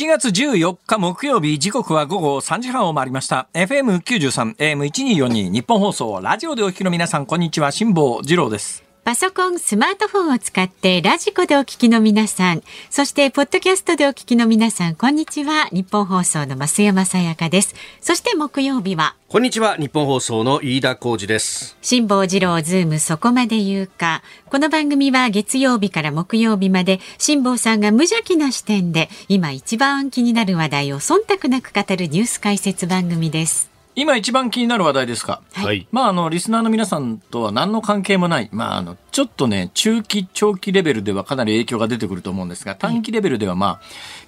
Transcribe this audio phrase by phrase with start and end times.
[0.00, 3.50] 7月14日木曜日、時刻は午後3時半を回りました。
[3.52, 8.89] FM93、AM1242、ニッポン放送、ラジオでお聞きの皆さん、こんにちは、辛坊治郎です。
[9.10, 15.66] パソコン、スマートフォンを使ってラジコでお聞きの皆さん、そしてポッドキャストでお聞きの皆さん、こんにちは。
[15.72, 17.74] ニッポン放送の増山さやかです。
[18.00, 24.22] そして木曜日は、こんにちはニッポン放送の飯田浩司です辛坊治郎ズームそこまで言うか。
[24.48, 33.70] この番組は月曜日から木曜日まで辛坊さんが無邪気な視点で今一番気になる話題を忖度なく語るニュース解説番組です。
[33.96, 35.42] 今一番気になる話題ですか？
[35.52, 38.48] はい、まあ、あの、リスナーの皆さんとは何の関係もない。
[38.52, 43.80] まあ、あの、ちょっとね、中期、長期レベルではかなり影響が出てくると思うんですが、短期レベルではまあ、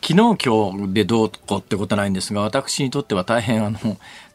[0.02, 3.78] 昨日今日でどうこうってことないんですが、私にとっては大変あの、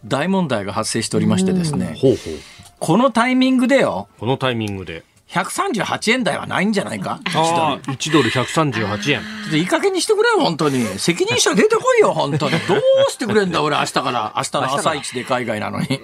[0.05, 2.33] 大問題が発生しておりましてですね、ほうほう。
[2.79, 7.19] このタイミングでよ、このタイミングで138円台はないんじゃないか？
[7.35, 10.85] ああ1ドル138円ちょっといい加減にしてくれよ、本当に。
[10.99, 12.51] 責任者出てこいよ、本当に。
[12.67, 12.81] どう
[13.11, 14.33] してくれんだ、俺、明日から。
[14.35, 15.87] 明日の朝一で海外なのに。
[15.89, 15.99] ね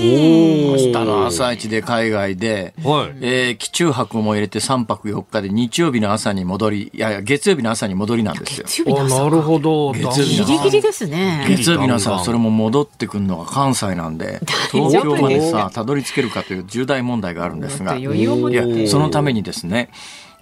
[0.00, 0.70] え。
[0.70, 8.64] 明日の朝一で海外で、はいえー、機中泊も入れて3泊4日で日曜日の朝に戻り、いやいや、月曜日の朝に戻りなんですよ。
[8.66, 11.44] 月曜日の朝あなるほど月曜日のギリギリですね。
[11.48, 14.40] 月曜日の朝、それも戻ってくるのが関西なんで、
[14.72, 19.90] 東京までさ、たどり着けるかという重大問題があるんですが、余裕いやて、そのためにですね、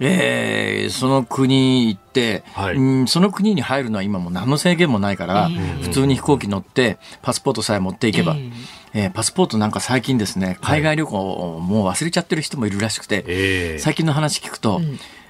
[0.01, 2.77] えーその国行って、はい。
[2.77, 8.37] うんその国に入るのは今もう何の制限もないから、え普通に飛行機乗って、パスポートさえ持っていけば、
[8.95, 13.79] えーパスポートなんか最近ですね、海外旅行をもう忘れちゃってる人もいるらしくて、ええ。
[13.79, 14.81] 最近の話聞くと、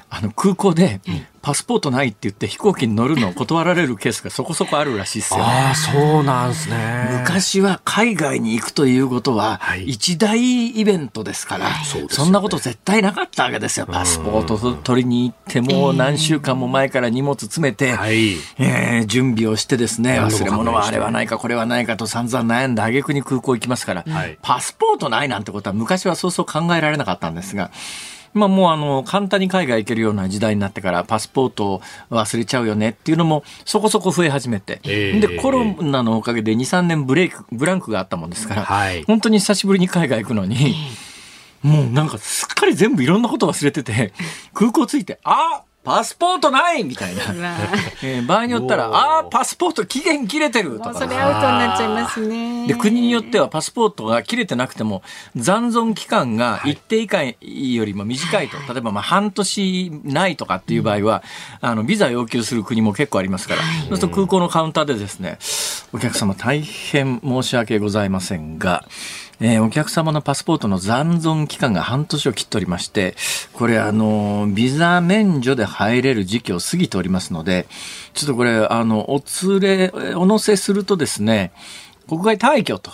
[0.09, 1.01] あの空港で
[1.43, 5.41] パスポートないって言って飛行機に乗るのを断られるケースがそこそこあるらしいですよ。
[5.43, 7.09] ああそうなんすね。
[7.21, 9.85] 昔は海外に行くということははい。
[9.85, 12.09] 一大イベントですから、そうですよね。
[12.11, 13.87] そんなこと絶対なかったわけですよ。
[13.87, 18.35] パスポートと取りに行ってもう何週間も前から荷物詰めて、はい。
[18.59, 24.39] えー準備をしてですね、忘れ物はあれはないかこれはないかと散々悩んで挙句に空港行きますから、はい。
[24.43, 27.71] パスポートないなんてことは昔はそうそう考えられなかったんですが、
[28.35, 35.21] まあもうあの、簡単に海外行けるような時代になってから、パスポートを忘れちゃうよねっていうのもそこそこ増え始めて、ええ。
[35.21, 39.05] で、コロナのおかげで2、3年ブレイク、ブランクがあったもんですから、はい。
[39.05, 40.75] 本当に久しぶりに海外行くのに、
[41.63, 44.13] もうなんかすっかり全部いろんなこと忘れてて、
[44.55, 47.23] 空港着いて、あパスポートないみたいな。
[48.03, 50.95] えー場合によったら、ああー、パスポート期限切れてるとか。
[50.95, 52.69] それアウトになっちゃいますね。
[52.69, 55.03] で、国によってはパスポートが切れてなくても、
[55.35, 58.57] 残存期間が一定以下よりも短いと。
[58.73, 61.25] 例えば、まあ、半年ないとかっていう場合は、
[61.61, 65.39] あの、ビザ要求する国も結構ありますから、そうすると空港のカウンターでですね、
[65.93, 68.85] お客様大変申し訳ございませんが、
[69.45, 73.17] えーお客様のパスポートの残存期間が半年を切っておりまして、
[73.53, 77.67] これあの、ビザ免除で入れる時期を過ぎておりますので、
[78.15, 79.21] ちょっとこれ、あの、お
[79.59, 81.51] 連れ、お乗せするとですね、
[82.09, 82.93] 国外退去と。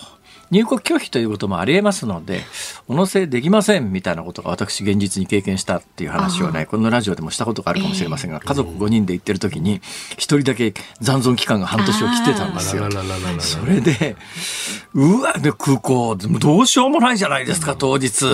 [0.51, 2.43] 入国拒否ということもありえますので、
[2.87, 9.81] お乗せできませんみたいなことが私現実に経験したっていう話をね、このラジオでもしたことがあるかもしれませんが、家族5人で行ってる時に、
[10.13, 12.89] 一人だけ残存期間が半年を切ってたんですよ。
[13.41, 14.17] それで、
[14.95, 18.25] うわ、で空港、どうしようもないじゃないですか、当日。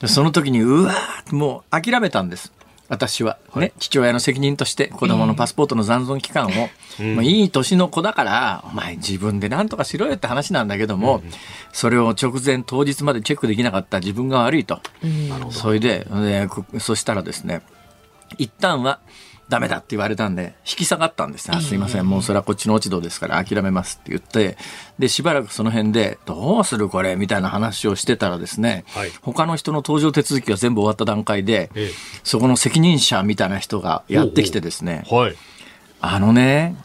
[0.00, 0.94] でその時に、うわ、
[1.30, 2.52] もう諦めたんです。
[2.90, 6.50] 私は、ね、父親の責任として子供のパスポートの残存期間を、
[7.14, 11.22] まあ、いい年の子だから、お前自分で何とかしろよって話なんだけども、
[11.72, 14.80] それを直前当日までチェックできなかった自分が悪いと。
[15.50, 17.62] それで、でこそしたらですね、
[18.38, 18.98] 一旦は
[19.50, 21.50] ダメだって言われたんで、引き下がったんです。
[21.52, 24.56] あすいません、もうそれはこっちの落ち度ですから諦めますって言って、
[24.98, 27.16] で、しばらくその辺で、どうするこれ？
[27.16, 29.10] みたいな話をしてたらですね、はい。
[29.20, 31.90] 他の人の搭乗手続きが全部終わった段階で、ええ。
[32.22, 35.36] そこの責任者みたいな人がやってきてですね、はい。
[36.00, 36.76] あのね、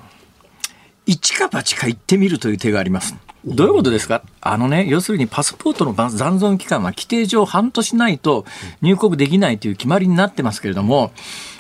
[1.06, 3.16] 一か八か行ってみるという手があります。
[3.46, 4.24] どういうことですか？
[4.42, 8.46] あのね、要するにパスポートの残存期間は規定上半年ないと
[8.82, 11.12] 入国できないという決まりになってますけれども、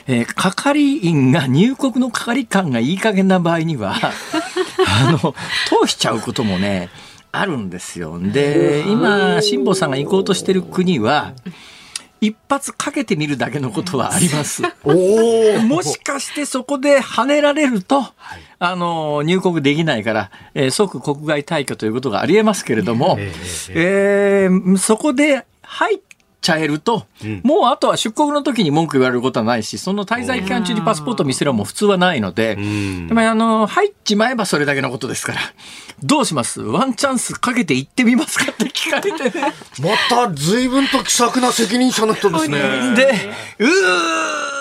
[0.07, 5.36] えー係員が入国の係官がいい加減な場合には、 あの、
[5.83, 6.89] 通しちゃうこともね、
[7.31, 8.18] あるんですよ。
[8.19, 11.33] で、今、辛坊さんが行こうとしてる国は、
[12.25, 14.63] 一発かけてみるだけのことはあります。
[14.83, 18.06] おお もしかしてそこで跳ねられると、
[18.60, 23.31] あの、入国できないから、えー即国外退去ということがありえますけれども、え。
[23.69, 26.00] えーそこで入っ
[26.45, 27.42] ちゃえると、ん。
[27.44, 33.07] もうあとは出国の時に文句言われることはないし、その滞在期間中にパスポート見せろも普通はないので、ん。
[33.07, 35.39] でもあの、入っちまえばそれだけのことですから、
[36.03, 36.62] どうします？
[36.62, 39.53] ワンチャンスかけて行ってみますかって聞かれてね。
[39.81, 42.59] また随分と気さくな責任者の人ですね。
[42.95, 43.12] で、
[43.59, 44.56] うー。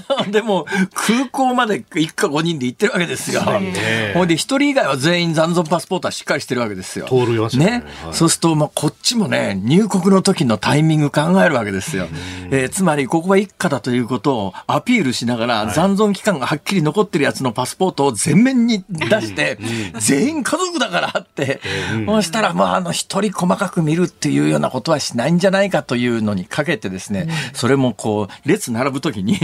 [0.30, 3.42] でも空港まで一家5人で行ってるわけですよ。
[3.60, 4.12] ね。
[4.14, 7.06] ほんで一人以外は全員残存パスポートはしっかりしてるわけですよ。
[7.06, 7.70] 通りますよね。
[7.70, 7.84] ね。
[8.04, 8.14] はい。
[8.14, 12.08] そうすると、まあ、こっちもね、入国の時のタイミング考えるわけですよ。
[12.50, 19.58] えーつまり、ここは一家だということをアピールしながら、残存期間がはっきり残ってるやつのパスポートを全面に出して、
[19.98, 21.60] 全員家族だからって、
[22.06, 29.38] そしたら、まあ、あの、一人細かく見るっていうようなことはしないんじゃないかというのにかけてですね、それもこう、列並ぶ時に、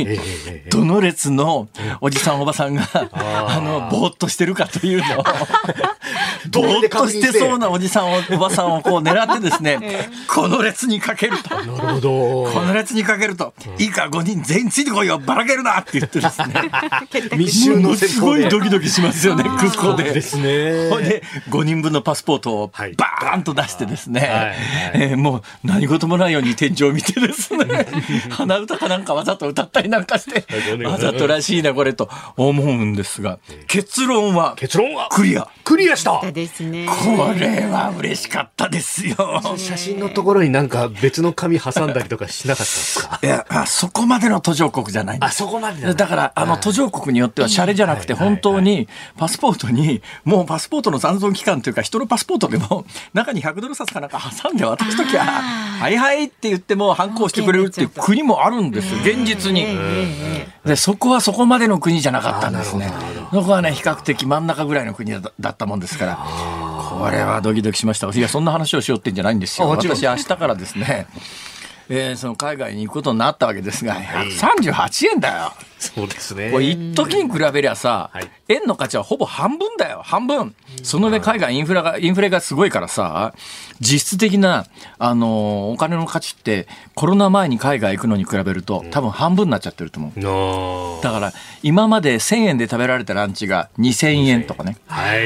[0.70, 1.68] どの列の
[2.00, 5.24] おじさんおばさんが、あの、ぼーっとしてるかというのを、
[6.50, 11.50] ぼーっとしてそうなおじさんおおばさんをこう狙ってですね、この列にかけると。
[11.58, 12.52] なるほど。
[12.52, 16.54] この列にかけると、いいか5人全員ついてこいよ、ばらけるなって言ってですね。
[17.36, 20.12] 密集のすごいドキドキしますよね、空港で。
[20.12, 20.42] ですね。
[20.44, 24.54] で、5人分のパスポートをはいバーンと出してですね、はいはい
[24.94, 27.86] えーもう何事もないように天井を見てですね、
[28.30, 30.44] 鼻歌かなんかわざと歌ったりなんかして、
[30.84, 35.08] わざとらしいな、これと思うんですが、結論は結論は？
[35.10, 35.48] クリア。
[35.64, 36.86] クリアしたそうですね。
[36.86, 39.16] これは嬉しかったですよ。
[39.56, 43.18] 写真のところになんか別の紙挟んだりとかしなかったですか？
[43.22, 52.84] いや、あそこまでの途上国じゃないあそこまでだから、あの、途上国によっては、シャレじゃなくて、本当に、パスポートに、もうパスポートの残存期間というか、人のパスポートでも、
[53.14, 59.66] 中に100ドル札かなんか挟んで渡すときは、はいはいって言っても、反抗してくれるっていう国もあるんですよ、現実に。
[60.64, 62.92] で、そこはそこまでの国じゃなかったんですね。
[63.32, 66.18] そこはね、比較的真ん中ぐらいの国だだったもんですから、
[66.98, 68.08] これはドキドキしました。
[68.08, 69.68] いや、そんな話をしようってんじゃないんですよ。
[69.68, 71.06] 私、明日からですね、
[71.90, 75.52] えーその海外に行くことになったわけですが、138円だよ。
[75.78, 76.50] そうですね。
[76.50, 80.54] これ一時に比べりゃさ、はい円の価値はほぼ半分だよ、半分。
[80.82, 83.32] その上海外インフラが、インフレがすごいからさ、
[83.80, 84.66] 実質的な、
[84.98, 90.20] あのーお金の価値ってコロナ前に海外行くのに比べると多分半分になっちゃってると思う。
[90.20, 94.76] なあだから今まで1000円で食べられたランチが2000円とかね。
[94.88, 95.20] はい。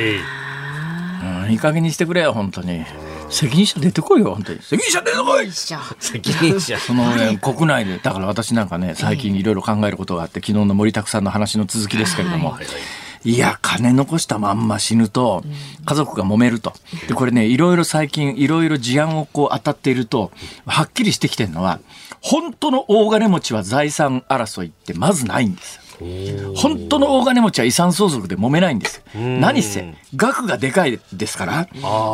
[1.23, 2.85] うん、いい加減にしてくれよ、本当に。
[3.31, 4.61] 責任者出てこいよ、本当に。
[4.61, 6.79] 責任者出てこいじゃあ責任者。
[6.81, 12.59] そのね、国内で、だから私なんかね、最近いろいろ考えることがあって、昨日の森拓さんの話の続きですけれども、
[13.25, 15.45] いや、金残したまんま死ぬと、
[15.85, 16.73] 家族が揉めると。
[17.07, 20.33] で、これね、いろいろ最近、いろいろ事案をこう当たっていると、
[20.67, 21.79] はっきりしてきてるのは、
[22.21, 25.82] 本当の大金持ちは財産争いってまずないんですよ。
[26.55, 28.97] 本当の大金持ちは遺産相続で揉めないんです。
[28.97, 29.21] よ。
[29.21, 31.69] 何せ、額がでかいですから、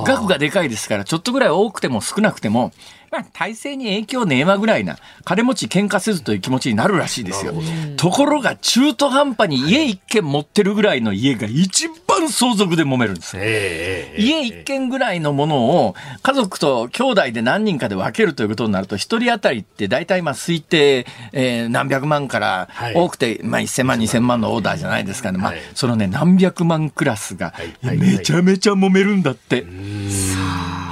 [0.04, 2.72] 額がでかいですから、ちょっとぐらい多くても少なくても、
[3.10, 7.54] まあ、体制に影響ねえわぐらいな、金持ち喧嘩せずという気持ちになるらしいですよ。
[7.96, 13.36] ところが、中途半端に家一軒持ってるぐらいの家が一番相続で揉めるんです。
[13.36, 22.94] 家一軒ぐらいのものを家族と兄弟で何人かで分けるということになると、一人当たりって大体まあ推定、えー何百万からはい。
[22.94, 25.38] 多くてまあ1000万、2000万のオーダーじゃないですかね。
[25.38, 25.60] まあはい。
[25.74, 29.64] そのね、何百万クラスがめちゃめちゃ揉めるんだって。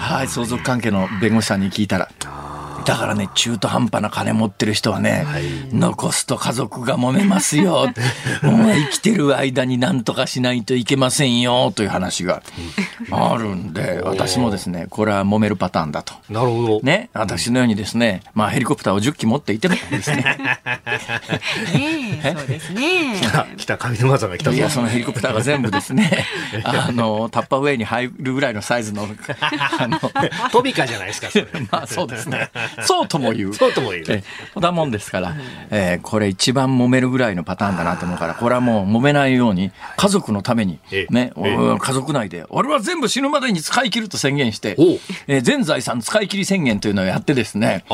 [0.06, 2.08] はい、相続関係の弁護士さんに聞いたら。
[2.86, 5.26] だからね、中途半端な金持ってる人はね、
[5.72, 7.88] 残すと家族が揉めますよ。
[8.42, 12.42] もう生きてる間に何とかしないといけませんよ、という話が
[13.10, 16.14] あるんで、 私もですね、これは揉めるパターンだと。
[16.30, 16.80] なるほど。
[16.82, 20.22] ね、私のようにですね、まあヘリコプターを10機持っていてもですね、
[21.74, 23.20] ねえそうですね。
[23.34, 26.24] あ来た、上沼さんが来たぞいや、そのヘリコプターが全部ですね、
[26.64, 29.08] あの、タッパーウェイに入るぐらいのサイズの、
[29.80, 29.98] あの、
[30.52, 31.46] トビカじゃないですか、それ。
[31.70, 32.50] まあそうですね。
[32.86, 33.54] そうとも言う。
[33.54, 34.22] そうとも言うえ
[34.56, 35.34] えだもんですから、
[35.70, 44.76] えーこれ一番揉めるぐらいのパターンだなと思うから、これはもう揉めないように、家族のためにえ、えね、家族内で、俺は全部死ぬまでに使い切ると宣言して
[45.26, 47.84] えー全財産使い切り宣言というのをやってですね、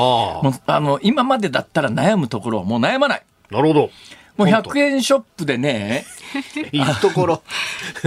[0.67, 3.23] あの、今までだったら悩むところをもう悩まない。
[3.51, 3.91] あ、なるほど。
[4.37, 6.05] もう100円ショップでね、
[6.73, 7.43] いいところ。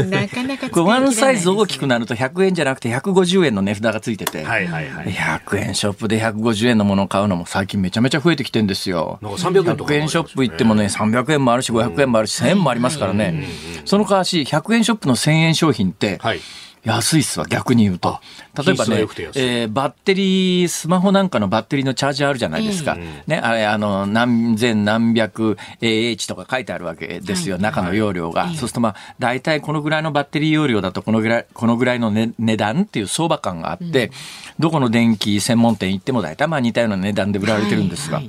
[0.09, 5.07] なかなかこれワンサイズ大きくななると100円じゃなくて150円の値札がついてて、はいはいはい。
[5.07, 9.19] 100円ショップで150円のものを買うのも最近めちゃめちゃ増えてきてんですよ。
[9.21, 13.47] なんか300円とか100円ショップ行ってもね、300円もあるし、500円もあるし、1000円もありますからね。
[13.85, 16.41] その代わし、100円ショップの1000円商品って、はい。
[16.85, 18.19] 安いっすわ、逆に言うと。
[18.63, 18.95] 例えばね
[19.35, 22.95] えーバッテリー、スマホなんかのバッテリーのチャージあるじゃないですか。
[22.95, 28.47] ね、あれ、あの、何千何百 AH とか書いてあるわけですよ、中の容量が。
[28.49, 34.11] そうするとまあ、大体このぐらいのバッテリー容量だと、このぐらい、このぐらいの、ね、値段っていう相場感があって、
[34.59, 38.27] どこの電気専門店行っても大体まあ似たような値段で売られてるんですが、はい。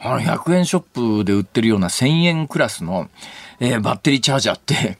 [0.00, 3.08] あの、100円ショップで売ってるような1000円クラスの、
[3.60, 4.98] えーバッテリーチャージャーって、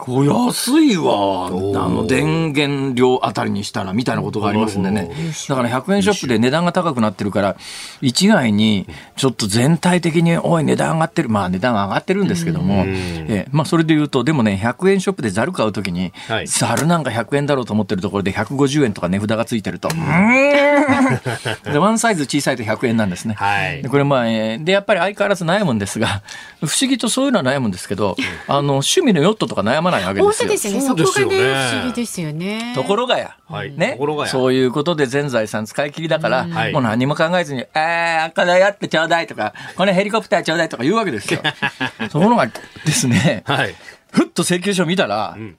[0.00, 1.46] これ安いわ。
[1.46, 5.10] あーの、電源量あたりにしたら、みたいなことがありますんでね。
[5.48, 7.56] だから100円ショップで値段が高くなってるから、
[8.00, 11.28] 一概に、ちょっと全体的に、おい、値段上がってる。
[11.28, 19.88] まあ、値段は上がってるんですけども、ええまあ、それで言うと、でもね、100円ショップでザル買うときにはい、ザルなんか100円だろうと思ってるところで150円とか値札がついてると、
[21.64, 23.34] で、ワンサイズ小さいと100円なんですね。
[23.34, 26.22] はいでこれまあ、えーで、やっぱり相変わらず悩むんですが、
[26.60, 30.28] 不思議とそういうのは悩むんですけど、あの、趣味のヨットとか悩まないわけですよ。
[30.28, 30.80] 本当ですよね。
[30.80, 32.72] そこがねね、不思議ですよね。
[32.74, 33.98] ところがや、はいね
[34.28, 41.40] そういうことで全財産使い切りだから、はいもう何も考えずに、えー、赤だやってちょうだいとか、このヘリコプターちょうだいとか言うわけですよ。
[42.10, 43.74] ところがですね、はい。
[44.12, 45.56] ふっと請求書見たら、ん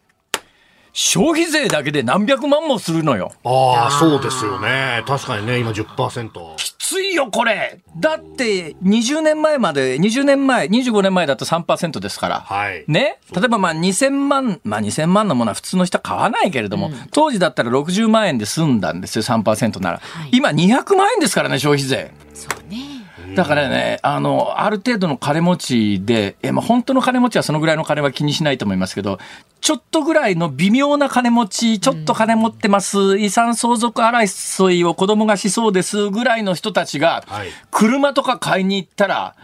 [0.93, 3.31] 消費税だけで何百万もするのよ。
[3.45, 5.03] ああ、そうですよね。
[5.07, 6.55] 確かにね、今10%。
[6.57, 7.79] きついよ、これ。
[7.97, 12.41] だって、20年前まで、20年前、25年前だと3%ですから。
[12.41, 12.83] はい。
[12.89, 19.97] ね、例えばまあ2000万、まあ2000万のものは普通の人は買わないけれども、当時だったら60万円で済んだんですよ、3%なら。
[19.99, 22.11] はい今200万円ですからね、消費税。
[22.33, 22.90] そうね。
[23.35, 29.19] だからね、あの、ある程度の金持ちで、え、まあ、本当の金持ちはそのぐらいの金は気にしないと思いますけど、
[29.61, 39.35] ちょっとぐらいの微妙な金持ち、ちょっと金持ってます、遺産相続争いを子供がしそうですぐらいの人たちがはい、車とか買いに行ったら、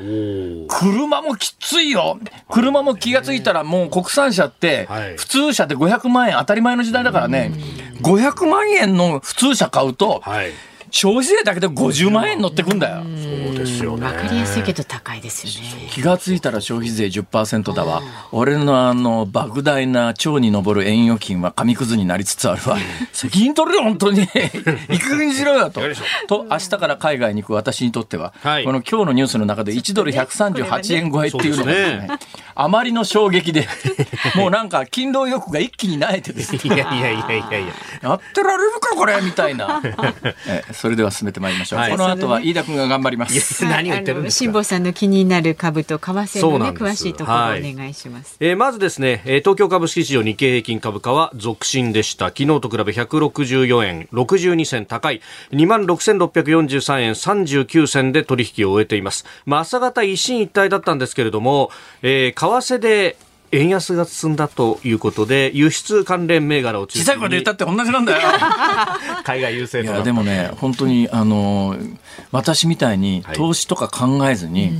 [0.67, 2.19] 車もきついよ。
[2.49, 7.51] 車も気がついたらもう国産車ってはい、普通車で500万円当たり前の時代だからね、
[8.01, 10.51] 500万円の普通車買うと、はい。
[10.97, 13.03] 消費税だけで50万円乗ってくんだよ。
[13.03, 14.05] そうですよね。
[14.07, 15.89] わかりやすいけど高いですよね。
[15.91, 18.01] 気がついたら消費税10%だわ。
[18.31, 22.77] 俺のあの、莫大な超に上る円預金は紙くずになりつつあるわ。
[23.13, 24.21] 責任取れよ、本当に。
[24.89, 25.81] いい加減にしろよと。
[26.27, 32.07] と、明日から海外に行く私にとっては、はいこの今日のニュースの中で1ドル138円超えっていうのがですね、
[32.55, 33.67] あまりの衝撃で、
[34.33, 37.73] もうなんか勤労欲が一気に萎えてですねいやいやいやいやいや。
[38.01, 39.79] やってられるかこれみたいな。
[40.49, 41.79] えそれでは進めてまいりましょう。
[41.79, 43.65] はいこの後は飯田君が頑張ります。
[43.65, 44.43] 何を言ってるんですか？
[44.45, 48.35] 辛坊さんの気になる株と為替のね詳しいところをはいお願いします。
[48.39, 52.27] えーまずですね、えー東京株式市場日経平均株価は続伸でした。
[52.27, 59.25] 昨日と比べ164円62銭高い26,643円39銭で取引を終えています。
[59.45, 63.17] まあ、朝方一進一退だったんですけれども、えー為替で
[63.51, 68.27] 円安が進んだということで、輸出関連銘柄を中小さい心に声で言ったって同じなんだよ。
[69.23, 71.75] 海外優勢いやでもね、本当にあの
[72.31, 74.73] 私みたいにはい投資とか考えずに、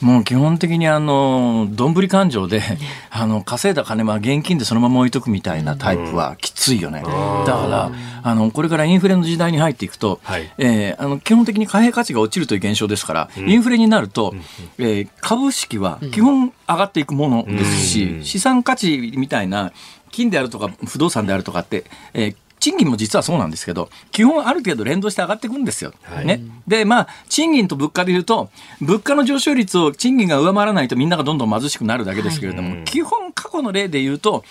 [0.00, 2.62] もう基本的にあのどんぶり勘定で
[3.10, 7.02] あの稼いだ金は現金でそのまま置いとくみたいなタイプはきついよね。
[7.02, 7.90] だから
[8.22, 10.50] あのこれからインフレの時代に入っていくと、はい。
[10.58, 14.34] えーあの基本的に貨幣価値が落ちるという現象ですから、インフレになると、
[14.78, 19.72] えー株式は基本上がっていくものですし、資産価値みたいな
[20.10, 25.92] 金であるとか不動産であるとかって、えー賃金も実はそうなんですけど、基本ある程度連動して上がっていくんですよ。
[26.02, 26.42] はいね。
[26.68, 28.50] で、まあ、賃金と物価で言うと、
[28.80, 34.44] 物価の上昇率を賃金が上回らないとみんながどんどん貧しくなるだけですけれども、基本過去の例で言うと、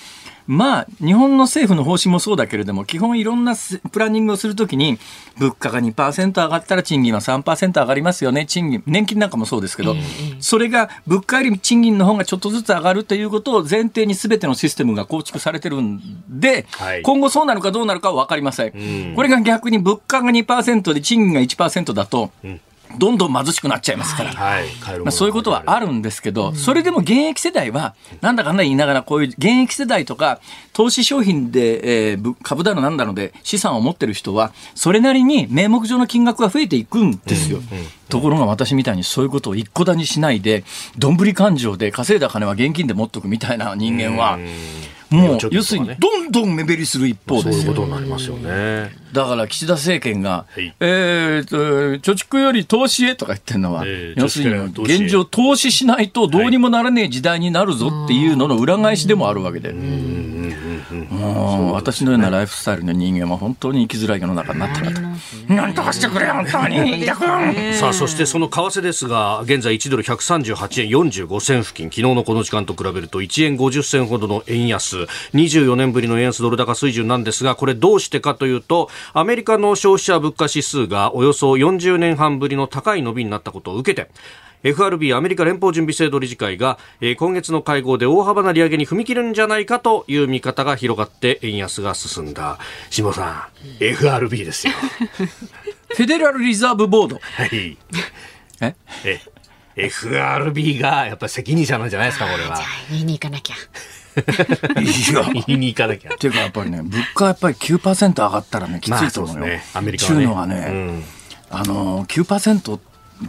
[0.49, 4.97] まあ、日本の政府の方針もそうだけれども、基本いろんなすプランニングをするときに、
[5.37, 8.47] 物価が2%上がったら賃金は3%上がりますよね。
[8.47, 9.95] 賃金、年金なんかもそうですけど、
[10.39, 18.71] それが物価より賃金の方がちょっとずつ上がるということを前提に全てのシステムが構築されてるんで、はい今後そうなるかどうなるかは分かりません。
[18.73, 22.59] うんこれが逆に物価が2%で賃金が1%だと、ん
[22.97, 24.31] どんどん貧しくなっちゃいますから。
[24.31, 30.39] はい、買えるものがまあ、そういうことはあるんですけど、それでも現役世代は、なんだかんだ言いながら、こういう現役世代とか、
[30.73, 37.59] 投資商品で、えーぶ株だのなんだので資産を持ってる人は、それなりに名目上の金額が増えていくんですよ。
[38.09, 40.63] ところが私みたいにそういうことを一個だにしないで、
[40.97, 41.19] どん。
[41.19, 47.71] ぶり勘定で稼いだ金は現金で持っとくみたいな人間は、ょっとね要するに、どんどん目減りする一方そうですよ。
[47.71, 48.91] いうことになりますよね。
[49.13, 59.73] だから岸田政権が、はいえーと、貯蓄より投資へとか言ってるのは、えー要するに現状投資しないとどうにもならねえ時代になるぞっていうのの裏返しでもあるわけで。
[61.09, 65.15] もう私のようなライフスタイルの人間は本当に生きづらい世の中になってるな
[65.47, 65.53] と。
[65.53, 67.05] なんとかしてくれ、本当に。
[67.75, 74.98] さあ、そしてその為替ですが、現在1ドル138円45銭付近、昨日のこの時間と比べると1円50銭ほどの円安、
[75.33, 84.09] 24年ぶりの円安ドル高水準なんですが、これどうしてかというと、アメリカの消費者物価指数がおよそ40年半ぶりの高い伸びになったことを受けて、
[84.61, 92.57] FRB アメリカ連邦準備制度理事会が、えー今月の会合で大幅な利上げに踏み切るんじゃないかという見方が広がって円安が進んだ。
[92.89, 94.73] 下さん、FRB ですよ。
[95.95, 97.19] フェデラルリザーブボード。
[97.21, 97.77] はい。
[98.61, 98.75] え？
[99.05, 99.21] え
[99.77, 102.65] FRB がやっぱり責任者なんじゃないですか、これはじゃ。
[102.65, 103.55] あ、言いに行かなきゃ。
[104.19, 106.13] いや、言いに行かなきゃ。
[106.13, 109.41] っていうかやっぱりね、物価やっぱり9%上がったらね、きついと思うよ。
[109.41, 111.03] まあそうねアメリカはねうのがね、うん
[111.51, 112.79] あのー、9%、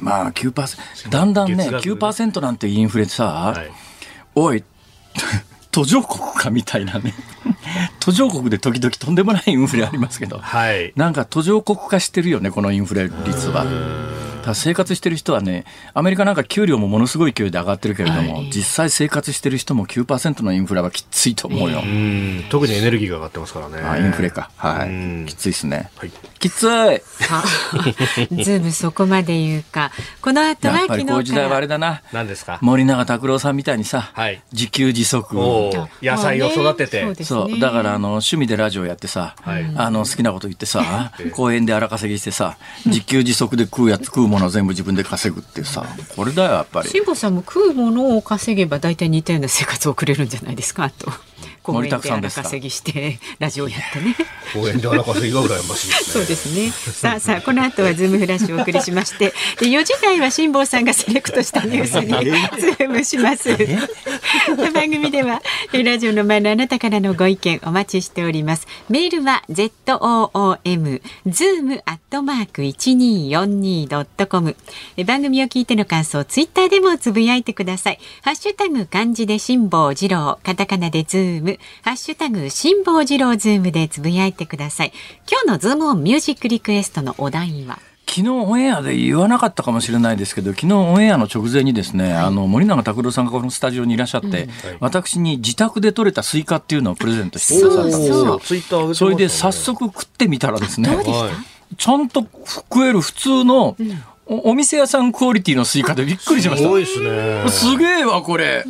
[0.00, 3.70] まあ9%、だんだんね、月額9%なんてインフレさ、はい
[4.34, 4.62] おい、
[5.70, 7.14] 途上国かみたいなね。
[8.00, 10.92] 途上国で時々とんでもないインフレありますけど、はい。
[10.96, 13.66] なんか途上国化してるよね、このインフレ率は。
[14.54, 21.80] 生活してる人はね、アメリカなんか給料もものすごい勢いで上がってるけれども、実際生活してる人も9%のインフレはきついと思うよ。
[21.84, 22.44] うん。
[22.50, 23.78] 特にエネルギーが上がってますからね。
[23.78, 24.50] あインフレか。
[24.56, 25.26] はうんい。
[25.26, 25.90] きついですね。
[25.96, 26.10] はい。
[26.40, 26.68] きつい。
[26.68, 27.00] あ
[28.32, 29.92] ズームそこまで言うか。
[30.20, 31.70] この後はやっぱりこういう時代はあれだ。
[31.74, 32.02] だな。
[32.12, 32.58] 何ですか？
[32.62, 35.36] 森永拓郎さんみたいにさ、はい自給自足。
[36.02, 37.02] 野菜を育てて。
[37.02, 37.60] そうねそう。
[37.60, 42.56] だから、あの、趣味でラジオやってさ、はいあの、好きなこと言ってさ、公園で荒稼ぎしてさ、
[42.86, 45.84] 自給自足で食うやつ、食うものを全部自分で稼ぐってさ、
[46.16, 46.88] これだよ、やっぱり。
[46.88, 51.12] 辛坊さんも食うものを稼げば大体似たような生活を送れるんじゃないですかあと
[51.72, 54.14] 公園で荒稼ぎしてラジオやってね
[54.52, 56.12] 公園で荒稼ぎが羨ましいですね。
[56.12, 62.08] そうですねさあさあこの後はズームフラッシュをお送りしましてで4時台は辛坊さんがセレクトしたニュースに
[62.60, 63.48] ズームします
[64.72, 65.40] 番組では
[65.72, 74.56] ラジオの前のあなたからのご意見お待ちしておりますメールは ZOOM zoom アットマーク 1242.com
[74.96, 84.92] え番組を聞いての感想ツイッターでもつぶやいてくださいハッシュタグ漢字で辛坊治郎カタカナでズームハッシュタグ辛坊治郎ズームでつぶやいてください。
[85.30, 87.78] 今日のズームオンミュージックリクエストのお題は？
[88.08, 94.48] 昨日オンエアで言わなかったかもしれないですけど、昨日オンエアの直前にですね、あの、森永卓郎さんがこのスタジオにいらっしゃって、
[94.80, 98.40] 私に自宅で採れたスイカっていうのをプレゼントしてくださったんですそうよ。
[98.40, 99.12] ツイッター上げてましたね。
[99.12, 100.90] それで早速食ってみたらですね、
[101.78, 103.76] ちゃんと食える普通の、
[104.26, 106.64] おお店屋さんクオリティのスイカでびっくりしました。
[106.64, 107.48] すごいですね。
[107.48, 108.64] すげえわ、これ。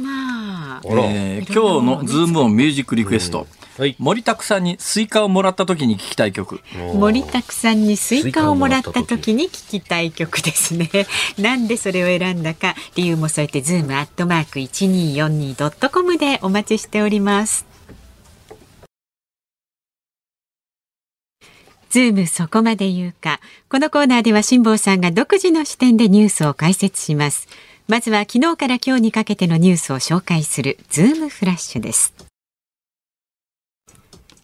[0.85, 3.47] えー今日のズームオンミュージックリクエスト。
[3.79, 3.97] はい。
[3.99, 6.61] 森卓さんにスイカをもらった時に聞きたい曲。
[6.95, 10.91] 森拓さんにスイカをもらった時に聞きたい曲ですね。
[11.39, 17.65] なんでそれを選んだか理由も添えてズームアットマーク一二四二ドットコムでお待ちしております。
[21.91, 23.41] ズームそこまで言うか。
[23.69, 27.49] このコーナーでは辛坊さんが独自の視点でニュースを解説します。
[27.91, 32.15] まずは昨日から今日にかけてのニュースを紹介するズームフラッシュです。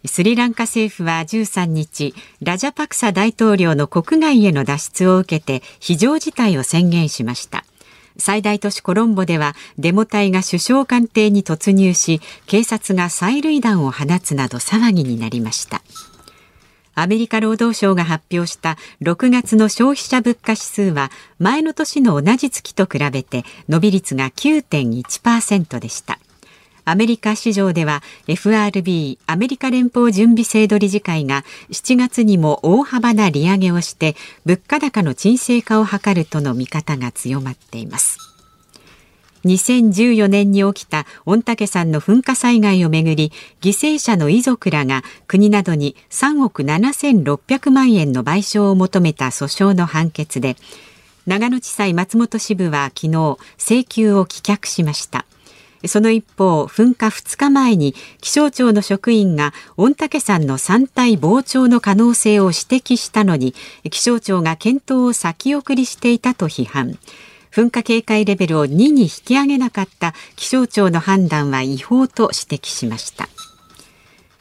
[0.05, 7.65] スリランカ政府は13日、ラジャパクサ大統領の国外への脱出を受けて非常事態を宣言しました。
[8.17, 15.83] 最大都市コロンボではデモ隊が首相官邸に突入し、警察が催涙弾を放つなど騒ぎになりました。
[16.99, 26.19] アメリカ労働省が発表した6月の消費者物価指数は前の年の同じ月と比べて伸び率が9.1%でした。
[26.89, 34.15] アメリカ市場では FRB アメリカ連邦準備制度理事会が7月にも大幅な利上げをして
[34.47, 38.26] 物価高の沈静化を図るとの見方が強まっています。
[39.47, 50.57] 2014年に起きた御嶽山の噴火災害をめぐり犠牲者の遺族らが国などに3億7600万円の賠償を求めた訴訟の判決で
[51.27, 55.27] 長野地裁松本支部は昨日請求を棄却しました。
[55.85, 63.55] その一方噴火2日前に気象庁の職員が御嶽山の山体膨張の可能性を指摘したのに
[63.91, 66.99] 気象庁が検討を先送りしていたと批判。
[67.57, 73.31] 噴火警戒レベルを2に引き上げなかった気象庁の判断は違法と指摘しました。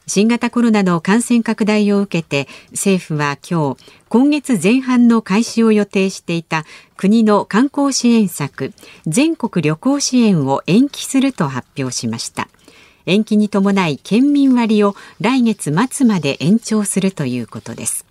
[0.05, 3.77] 新型コロナの感染拡大を受けて政府は今日
[4.09, 6.65] 今月前半の開始を予定していた
[6.97, 8.73] 国の観光支援策
[9.07, 12.49] 全国旅行支援を延期すると発表しました。
[13.05, 18.05] 延期に伴い県民割を来月末まで延長するということです。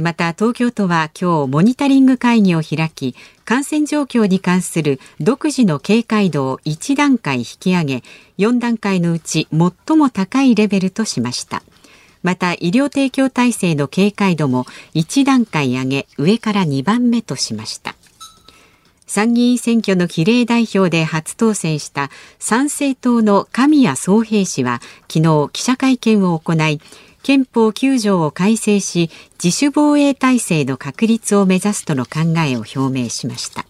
[0.00, 8.02] また東京都は今日モニタリング会議を開き感染状況に関する独自の警戒度を1段階引き上げ
[8.38, 11.62] 4段階のうち最も高いレベルとしました。
[12.22, 17.94] また医療提供体制の警戒度も1段階上げ上から2番目としました。
[19.06, 26.80] 参議院選挙の比例代表で初当選した参政党の神谷宗平氏は昨日記者会見を行い
[27.22, 29.10] 憲法9条を改正し
[29.42, 33.64] 自主防衛体制の確立を目指すとの考えを表明しました。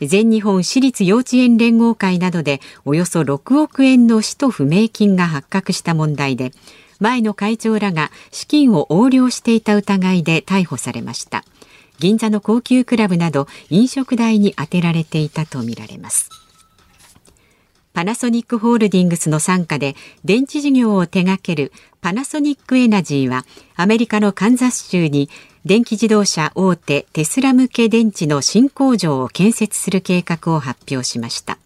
[0.00, 6.52] 全日本私立幼稚園連合会などでおよそ6億円の使途不明金が発覚した問題で
[7.00, 11.44] 前の会長らが資金を横領していた疑いで逮捕されました。
[11.98, 16.45] 銀座の高級クラブなど飲食代に充てられていたとみられます。
[17.96, 25.30] パナソニックホールディングスの傘下で電池事業を手掛けるパナソニックエナジーはアメリカのカンザス州に
[25.64, 31.56] 電気自動車大手テスラ向け電池の新工場を建設する計画を発表しました。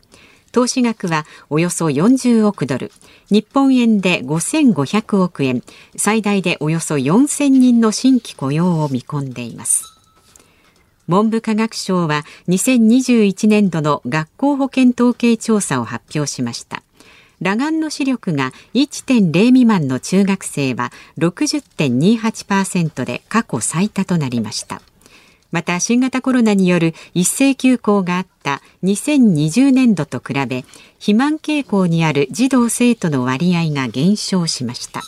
[0.52, 2.92] 投資額はおよそ40億ドル。
[3.28, 5.64] 日本円で5500億円。
[5.96, 9.99] 最大でおよそ4000人の新規雇用を見込んでいます。
[11.10, 16.84] 文部科学省は2021年度の学校保健統計調査を発表しました。
[17.40, 24.82] 裸眼の視力が1.0未満の中学生は60.28%で過去最多となりました。
[25.50, 30.64] また新型コロナによる一斉休校があった2020年度と比べ
[31.00, 35.02] 肥満傾向にある児童生徒の割合が減少しました。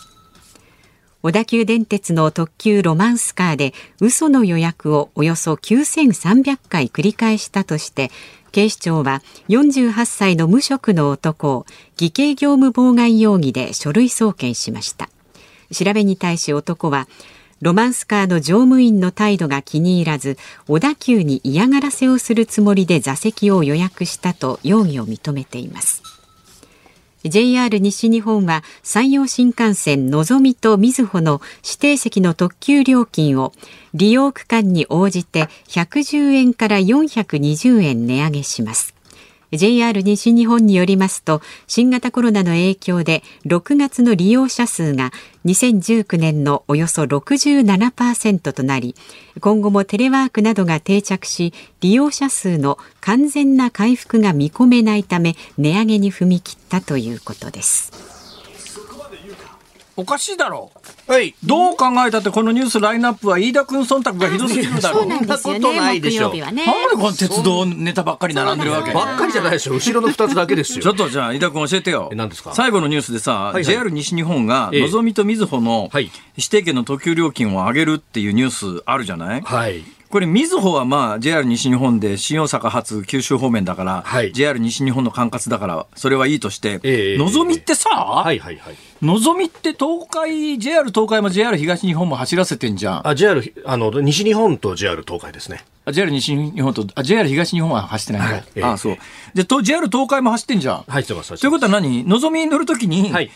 [1.23, 8.11] 小田急電鉄の特急ロマンスカーで嘘の予約をおよそ9300回繰り返したとして
[8.51, 15.11] 警視庁は48歳の無職の男を偽計業務妨害容疑で書類送検しました。
[15.73, 17.07] 調べに対し男は
[17.61, 26.22] ロマンスカーの乗務員の態度が気に入らず小田急に嫌がらせをするつもりで座席を予約したと容疑を認めています。
[27.25, 33.53] JR 西日本は山陽新幹線のぞみとみずほの指定席の特急料金を
[33.95, 38.92] 利用区間に応じて110円から420円値上げします。
[39.53, 45.13] JR 西日本によりますと新型コロナの影響で6月の利用者数が
[45.45, 48.95] 2019年のおよそ67%となり
[49.41, 58.12] 今後もテレワークなどが定着し利用者数の完全な回復が見込めないため値上げに踏み切ったということです。
[59.97, 60.73] おかしいだろ
[61.09, 61.13] う。
[61.13, 61.35] はい。
[61.45, 65.03] どう考えたってこのニュースラインナップは飯田君忖度がひどすぎるだろう。
[65.03, 66.35] そんなことないでしょ。
[66.35, 66.63] なんで
[66.95, 69.75] この鉄道ネタばっかり並んでるわけばっかりじゃないでしょ。
[69.75, 70.83] 後ろの二つだけですよ。
[70.83, 72.11] ちょっとじゃあ飯田君教えてよ。
[72.15, 72.55] 何ですか？
[72.55, 76.11] 最後のニュースでさ、はいはい、JR 西日本がのぞみとみずほの指
[76.51, 79.43] 定券の特急料金を上げるっていうニュースあるじゃない？
[79.43, 79.85] はい。
[80.13, 93.09] これ、みずほはまあ JR 西日本で新大阪発九州方面だから、はい、JR 西日本の管轄だから、それはいいとして、えー、のぞみってさ、はいはいはい、のぞみって東海、JR 東海も JR 東日本も走らせてんじゃん。
[93.09, 95.65] あ、JR、あの、西日本と JR 東海ですね。
[95.87, 98.33] あ JR 西日本と、あ、JR 東日本は走ってない。
[98.33, 98.99] はいえー、あ、そう。
[99.33, 100.85] で、と JR 東海も走ってんじゃん。
[100.89, 101.41] 走ってます。
[101.41, 102.05] ということは何？
[102.05, 103.31] のぞみに乗るときに、はい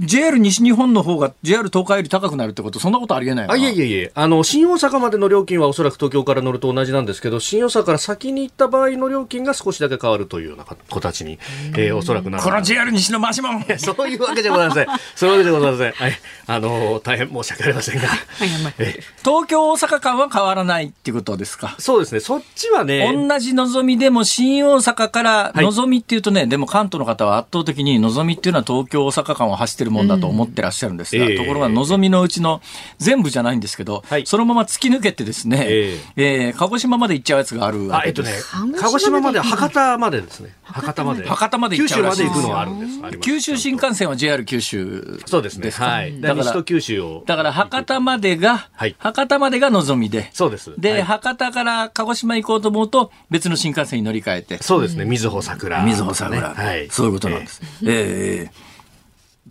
[0.00, 4.12] JR 西日本の方が JR 東海より高くなるってことそんなことありえないあいえいえいえ。
[4.14, 11.38] あの新大阪までの料金はおそらく東京から乗ると同じなんですけど新大阪から先に行った場合の料金が少しだけ変わるというような形に、
[11.76, 12.44] えー、おそらくなる。
[12.44, 14.86] この JR 西の回しもんそういうわけでございません。
[15.14, 15.92] そういうわけでございません。
[15.92, 16.12] はい。
[16.46, 18.08] あの大変申し訳ありませんが。
[19.24, 21.74] 東京大阪間は変わらないっていうことですか？
[21.78, 22.20] そうですね。
[22.20, 32.60] そっちはね同じのぞみでも新大阪からのぞみっていうとね、はい、でも関東の方は圧倒的にのぞみっていうのは東京大阪間を走ってるもんだと思思ってらっしゃるんですが、えー、ところが、望みのうちの
[32.98, 38.28] 全部じゃないんですけど、はい、そのまま突き抜けてですね、えー、えー、鹿児島まで行っちゃうやつがあるわけです。
[38.28, 40.54] えっとね、鹿児島まで、博多までですね。
[40.64, 41.28] 博多まで。
[41.28, 43.18] 博多まで行っちゃう九州まで行くのはあるんです。
[43.20, 45.70] 九州新幹線は JR 九州そうですね。
[45.70, 46.20] はい。
[46.20, 47.22] だから九州を。
[47.26, 50.30] だから博多までが、はい、博多までが望みで。
[50.32, 50.72] そうです。
[50.78, 54.62] で、はい、博多から鹿児島行こうと思うと、別の新幹線に乗り換えて。
[54.62, 55.04] そうですね。
[55.04, 55.84] みずほ桜。
[55.84, 56.54] みずほ桜。
[56.54, 56.88] はい。
[56.90, 57.60] そういうことなんです。
[57.84, 58.71] ええー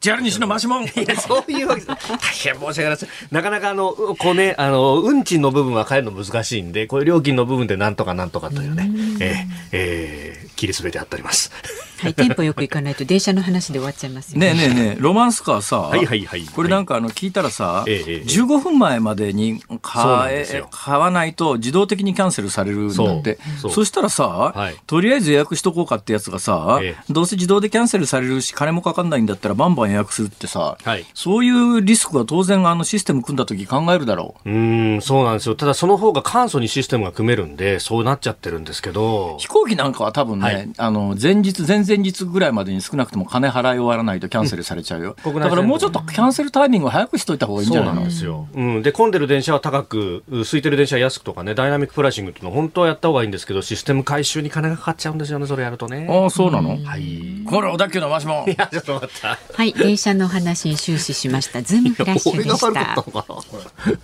[0.02, 0.86] JR 西のマシモン。
[0.86, 3.08] いや、そういうわけ大変申し訳ないです。
[3.30, 11.52] なかなかあの、こうね、あの、運賃の部分は変えるの難しいんで、こういう料金の部分でなんとかなんとかというね、えー、えー、切り滑りであっております。
[12.02, 14.56] はい、テンポよく行かないと電車の話で終わっちゃいますよね。
[14.56, 16.46] ねえねえねえ、ロマンスカーさ、はいはいはい。
[16.48, 23.38] これなんかあの、聞いたらさ、ええ、15分前までに買え、買わないと自動的にキャンセルされるんだって。
[23.60, 34.50] そしたらさ、はい、とりあえず予約しとこうかってやつがさ、ええ、どうせ自動でキャンセルされるし、金もかかんないんだったらバンバン予約するってさ、はい、そういうリスクは当然あのシステム組んだ時考えるだろう。
[34.50, 34.58] う
[34.98, 35.56] ん、そうなんですよ。
[35.56, 39.38] ただその方が簡素にシステムが組めるんで、そうなっちゃってるんですけど。
[39.40, 45.16] 飛行機なんかは多分ね、はい、あの、前日、前々日ぐらいまでに少なくとも金払い終わらないとキャンセルされちゃうよ。
[45.26, 48.04] うん、だからもうちょっとキャンセルタイミングを早くしといた方がいいんじゃないの？
[48.06, 48.48] ですよ。
[48.54, 48.82] うん。
[48.82, 56.08] で、混んでる電車は高く、空いてる電車は安くとかね、ダイナミックプライシングっていうの本当はやった方がいいんですけど、システム回収に金がかかっちゃうんですよね、それやるとね。
[56.10, 56.78] ああ、そうなの？
[56.84, 57.44] はい。
[57.46, 58.46] これ、小田急のわしも。
[58.48, 59.38] いや、ちょっと待った。
[59.54, 61.62] はい、電車の話に終始しました。
[61.62, 64.02] ズームフラッシュでした。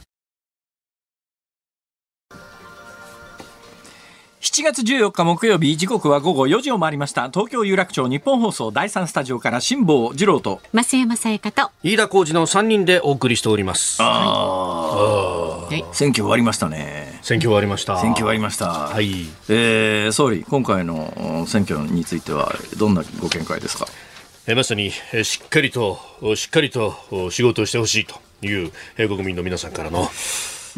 [4.39, 17.99] 7月14日木曜日時刻は午後4時を回りました東京有楽町日本放送第三スタジオから辛坊治郎と増山さやかと飯田浩二の3人でお送りしておりますああ、はい、選挙終わりましたね選挙終わりました。
[17.99, 18.67] 選挙終わりました。
[18.69, 19.25] はい。
[19.49, 23.85] えー総理、今回の選挙については、どんなご見解ですか？
[24.49, 30.07] えーまさに、えーしっかりと、おしっかりとお仕事をしてほしいという、えー国民の皆さんからの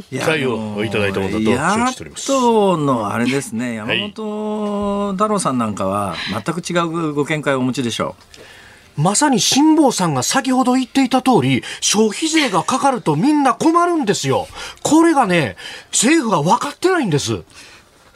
[0.10, 2.32] 期待をいただいたものだと承知しております。
[2.32, 8.16] 野党のあれですね、山はい本太郎さんなんかは、全く違うご見解をお持ちでしょ
[8.98, 14.48] まさに辛坊さんが先ほど言っていた通り、消費税がかかるとみんな困るんですよ。
[14.82, 15.58] これがね、
[15.92, 17.44] 政府が分かってないんです。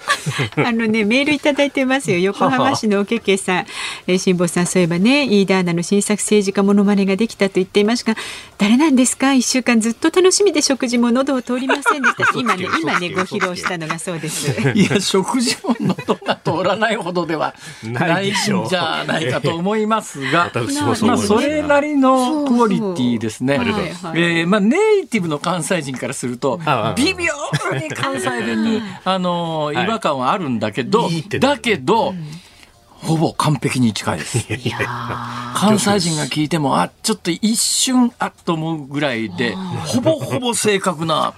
[0.57, 2.17] あのね、メールいただいてますよ。
[2.19, 3.65] 横浜市のおけけさん。
[4.07, 8.19] えー、辛坊さん、そういえばね、イーダーナの新作政治家モノマネができたと言っていましたが、
[8.57, 9.33] 誰なんですか？
[9.33, 12.25] 一週間ずっと楽しみで食事も喉を通りませんでした。
[12.39, 14.51] 今ね、今ね、ご披露したのがそうです。
[14.69, 14.71] う。
[14.77, 21.17] いや、食事も喉が通らないほどではなないいんでしょうじゃないかと思いますが、私もそうまあ。
[21.17, 23.59] それなりのクオリティですね。
[24.01, 26.59] そえーまあ、ネイティブの関西人からすると
[26.95, 27.33] 微妙
[27.79, 32.13] に関西弁に、 あのーはい感はあるんだけど、だけど、
[33.03, 34.45] ほぼ完璧に近いです。
[35.55, 41.33] 関西人が聞いても、あ、ちょっと一瞬、あっと思うぐらいで、ほぼほぼ正確な、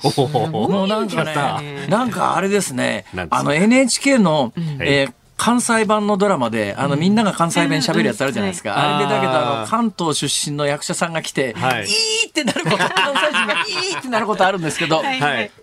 [0.52, 8.74] もうなんかね、なんかあれですねあの NHK の、えー関西版のドラマで、あの、みんなが関西弁喋るやつあるじゃないですか。
[8.74, 11.86] うんあれでだけど、あの、関東出身の役者さんが来て、はい。
[11.86, 11.88] い
[12.26, 15.04] いってなること、関西人がいいってなることあるんですけど。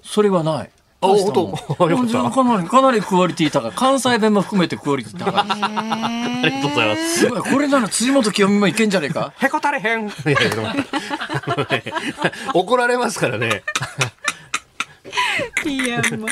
[0.04, 0.70] それはない。
[1.02, 1.32] あ本
[1.78, 1.90] 当？
[1.90, 3.72] よかったかなり、かなりクオリティ高い。
[3.74, 5.34] 関西弁も含めてクオリティ高い。
[5.50, 7.18] ありがとうございます。
[7.18, 10.12] すごい、これなら辻元清美もいけんじゃねえかへこたれへん。
[12.54, 13.62] 怒られますからね。
[15.66, 16.18] いや、もう。
[16.18, 16.30] ね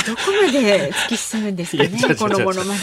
[0.00, 2.80] えどこまで突き進むんですかねこのものまね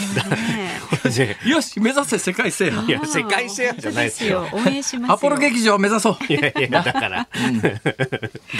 [1.02, 1.36] はね。
[1.44, 2.90] よし、目指せ世界制覇い。
[2.90, 4.48] や、世界制覇じゃないですよ。
[4.52, 5.14] 応援しますよ。
[5.14, 6.32] アポロ劇場を目指そう。
[6.32, 7.28] いやいや、だから。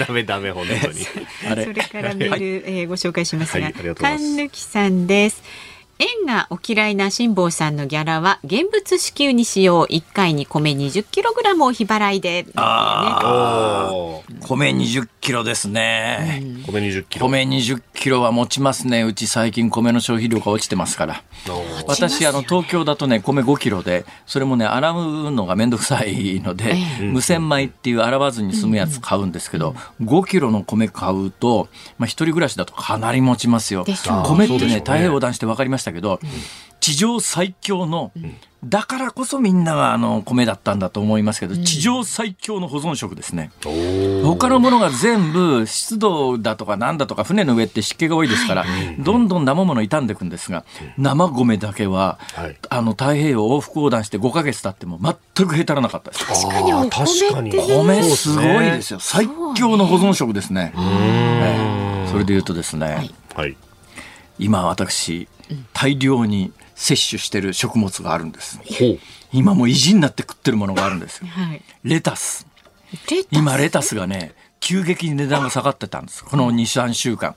[0.07, 1.03] ダメダメ、本当に。
[1.03, 5.43] それからメール、えーご紹介しますが、はいありがとうございます神抜さんです。
[5.99, 16.41] 縁がお嫌いな辛坊さんのギャラは現物支給にしよう1回に米20キログラムを日払いで、あおー米20キロですね。
[16.65, 17.27] 米20キロ。
[17.27, 19.03] 米20キロは持ちますね。
[19.03, 21.23] うち最近米の消費量が落ちてますから。
[21.85, 33.85] 私、あの、東京だとね、米5キロで、それもね、洗うのがめんどくさいので、無洗米っていう洗わずに済むやつ買うんですけど、5キロの米買うと、まあ、一人暮らしだとかなり持ちますよ。
[34.25, 36.19] 米ってね、ね太平断して分かりましたけど、
[36.79, 38.11] 地上最強の、
[38.63, 43.51] だからこそみんながあの米だったんだと思いますけど、地上最強の保存食ですね。
[43.65, 44.23] おー。
[44.23, 48.65] 他のものが全部湿度だとかなんだとか船の上って湿気が多いですから、
[48.99, 50.65] どんどん生もの傷んでいくんですが、
[50.97, 52.57] 生米だけは、はい。
[52.69, 54.99] あの太平洋往復横断して5ヶ月経っても
[55.35, 56.25] 全くへたらなかったです。
[56.25, 56.73] 確かに。
[56.73, 57.51] お米ってあー確かに。
[57.51, 58.99] 米すごいですよ。
[58.99, 60.73] 最強の保存食ですね。
[60.75, 62.09] ええ。
[62.11, 63.55] それで言うとですね、はい。
[64.37, 65.27] 今私、
[65.73, 68.59] 大量に摂取してる食物があるんです。
[68.59, 68.99] ほう。
[69.31, 71.27] 今もう意地になって食ってるものがあるんですよ。
[71.27, 71.61] はい。
[71.83, 72.47] レタス。
[73.09, 73.27] レタス？
[73.31, 77.35] 今レタスがね急激に値段が下がってたんですこの23週間、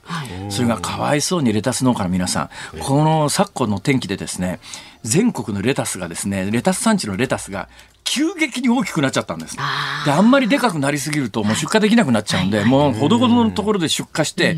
[0.49, 4.59] それがかわいそうにレタス農家の皆さんこの昨今の天気でですね
[5.03, 7.69] 全国のレタスがですねレタス産地のレタスが
[8.03, 9.55] 急激に大きくなっちゃったんです。
[9.55, 14.57] であんまりでかくなりすぎるともう出荷できなくなっちゃうんで、もうほどほどのところで出荷して、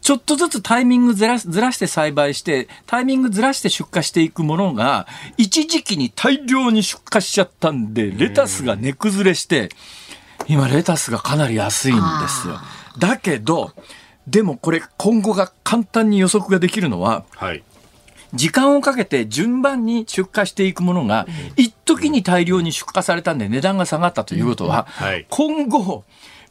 [0.00, 9.70] ちょっとずつタイミングずらずらして栽培して、タイミングずらして出荷していくものが、一時期に大量に出荷しちゃったんで、レタスが値崩れして、
[10.48, 12.60] 今レタスがかなり安いんですよ。
[12.98, 13.72] だけど、
[14.26, 17.62] でもこれ今後が簡単に予測ができるのは、はい。
[18.34, 26.04] 時間をかけて順番に出荷していくものが、一時に大量に出荷されたんで値段が下がったということははい、今後、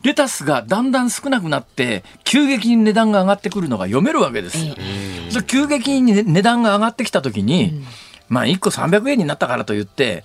[0.04, 4.76] レタスがだんだん少なくなって、急激に値段が上がってくるのが読めるわけですよ。
[5.48, 7.84] 急激に値段が上がってきたときに、
[8.30, 10.24] まあ1個300円になったからといって、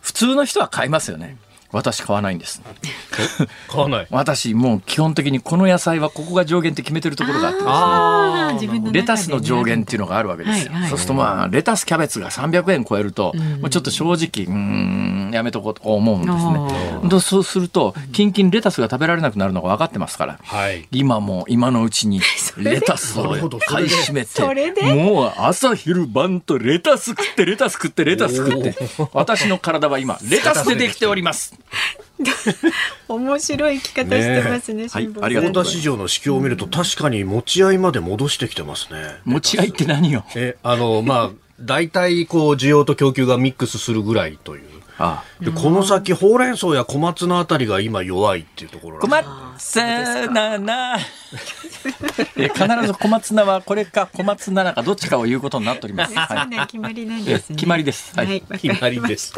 [0.00, 1.36] 普通の人は買いますよね。
[1.72, 2.62] 私買わないんです。
[3.68, 4.06] 買わない。
[4.10, 10.72] 私もう基本的にこの野菜はここが上限って決めてるところがあってですねあー自分の中でレタスの上限っていうのがあるわけですよ。
[10.72, 17.08] はいはいそうするとまあ、レタス、キャベツが300円超えると、もうちょっと正直、うーん、やめとこうと思うんですね。
[17.08, 20.38] でそうすると、キンキンレタスが食べられなくなるのが分かってますから。
[20.42, 20.86] はい。
[20.90, 22.20] 今もう今のうちに
[22.58, 23.24] レタスを
[23.66, 24.82] 買い占めそれで？
[24.82, 28.74] て、もう朝昼晩とレタス食って、レタス食って、レタス食って、
[29.12, 31.54] 私の体は今、レタスでできております。
[33.08, 34.88] 面白い生き方してますね。
[34.88, 39.16] はいありがとう大田市場の市況を見ると確かに持ち合いまで戻してきてますね。
[39.24, 40.24] 持ち合いって何よ？
[40.36, 44.70] え、あの、まあ、大体こう需要と供給がミックスするぐらいという。
[45.02, 49.80] あでこの先ほうれん草や小松菜あたりが今弱いっていうところ小なんで松
[50.28, 50.98] 菜
[52.36, 56.12] え必ず小松菜はこれか小松菜かどっちかを言うことになっております。
[56.12, 57.56] そはんな決まりなんい、ですね。
[57.56, 58.12] 決まりです。
[58.14, 58.26] はい。
[58.26, 59.32] はい、決まりです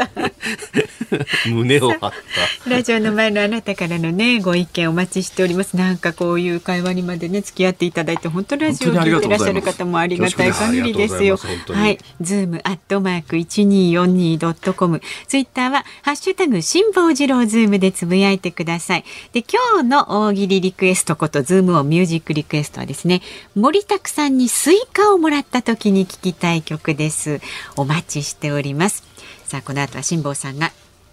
[1.49, 2.71] 胸を張った。
[2.71, 5.77] ラジオの前のあなたからのねご意見お待ちしております。
[5.77, 11.37] なんかこういう会話にまでね付き合っていただいて本当ラジオを聞いてらっしゃる方もありがたい限りですよ。
[11.37, 11.99] はい。
[12.21, 15.01] ズームアットマーク一二四二ドットコム。
[15.29, 19.05] ツイッターはハッシュタグ辛坊治郎ズームでつぶやいてください。
[19.33, 23.23] で今日の大喜利リクエストことズームをミュージックリクエストはですね
[23.55, 27.41] 森卓さんにスイカをもらった時に聴きたい曲です。
[27.77, 29.05] お待ちしております。
[29.45, 30.73] さあこの後は辛坊さんが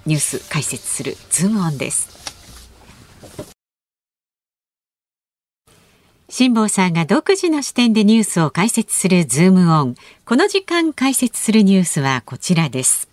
[0.10, 2.10] ニュース解説するズームオンです。
[6.30, 9.96] 辛坊さんが独自の視点でニュースを解説するズームオン。
[10.26, 13.08] この時間解説するニュースはこちらです。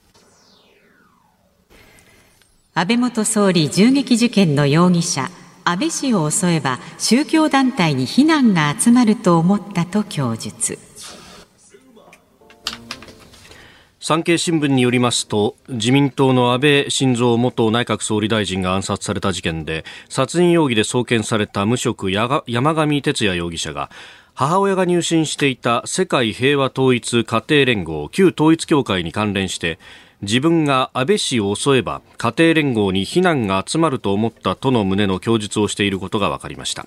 [2.73, 5.31] 安倍元総理銃撃事件の容疑者
[5.65, 10.86] 安倍氏を襲えば宗教団体に非難が集まると思ったと供述。
[14.09, 23.91] 産経新聞によりますと自民党の安倍晋三元内閣総理大臣が暗殺された事件で殺人容疑で送検された無職山上徹也容疑者が
[24.33, 29.81] 母親が入信していた世界平和統一家庭連合旧統一教会に関連して
[30.23, 36.87] 自分が安倍氏を襲えば家庭連合に非難が集まると思ったとの旨の供述をしていることが分かりました。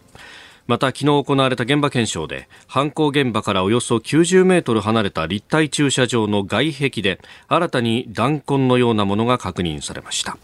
[0.69, 10.38] また昨日行われた現場検証で犯行現場からおよそ90メートル離れた立体駐車場の外壁で新たに弾痕のようなものが確認されました。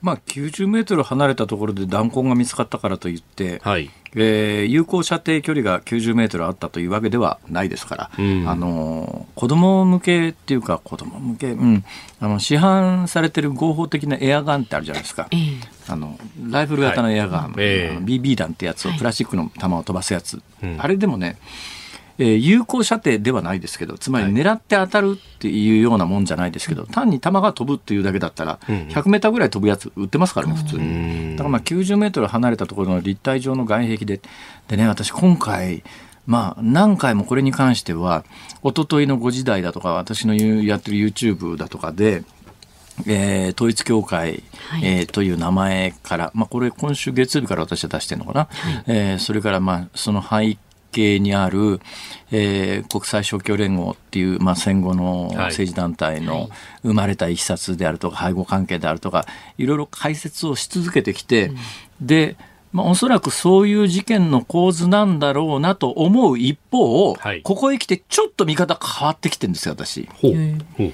[0.00, 3.90] まあ90メートル離れたところで弾痕が見つかったからといって、はい。
[4.14, 8.48] えー有効射程距離が90メートルあったというわけではないですから、うん。
[8.48, 11.84] あのー子供向けっていうか子供向け、うん、
[12.20, 15.28] あの市販されてる合法的なエアガンってあるじゃないですか。
[15.30, 15.40] ええ。
[15.88, 16.18] あの
[16.50, 17.96] ライフル型のエアガン、はいええ。
[17.96, 20.76] あの BB 弾ってやつをプラスチックの弾を飛ばすやつ、うん。
[20.80, 21.38] あれでもね、
[22.18, 28.74] えー有効射程ではないですけどつまり狙って当たるっていうようなもんじゃないですけど、単に弾が飛ぶっていうだけだったら、うん。
[28.88, 30.86] 100メーターぐらい飛ぶやつ売ってますからね普通うに。
[30.86, 34.20] んだからまあ90メートル離れたところの立体上の外壁で
[34.66, 35.84] でね私今回
[36.26, 38.24] まあ何回もこれに関しては
[38.64, 42.24] 一昨日の5時台だとか私のやってる YouTube だとかで
[43.06, 44.84] えー統一教会、はい。
[44.84, 48.48] えーという名前から、まあ、これ今週月曜日から私は出してるのかな、
[48.88, 50.58] えーそれからまあその背
[50.98, 51.80] 景にある、
[52.32, 56.48] えー国際勝共連合っていう、まあ、戦後の政治団体の
[56.82, 61.52] 生まれたいきさつであるとか背後関係であるとかいろいろ解説をし続けてきて、
[62.00, 62.36] で、
[62.72, 67.42] まあ、おそらくそういう事件の構図なんだろうなと思う一方、はい。
[67.42, 70.08] ここへ来てちょっと見方変わってきてるんですよ私。
[70.20, 70.32] ほう。
[70.32, 70.92] うんほう。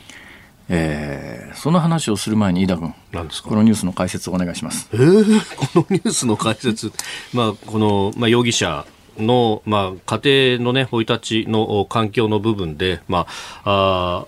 [0.69, 2.95] えーその話をする前に飯田君。
[3.13, 3.49] なんですか？
[3.51, 4.89] このニュースの解説をお願いします。
[4.93, 6.93] えーこのニュースの解説、
[7.33, 8.85] まあ、この、まあ、容疑者
[9.19, 13.27] の、まあ、家庭のね、生い立ちの環境の部分で、ま
[13.65, 14.27] あ、あ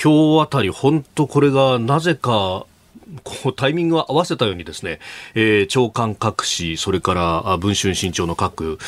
[0.00, 2.66] 今日あたり、本当これがなぜか、
[3.24, 5.00] こうタイミングを合わせたようにですね、
[5.34, 8.78] えー長官各紙、それから文春新潮の各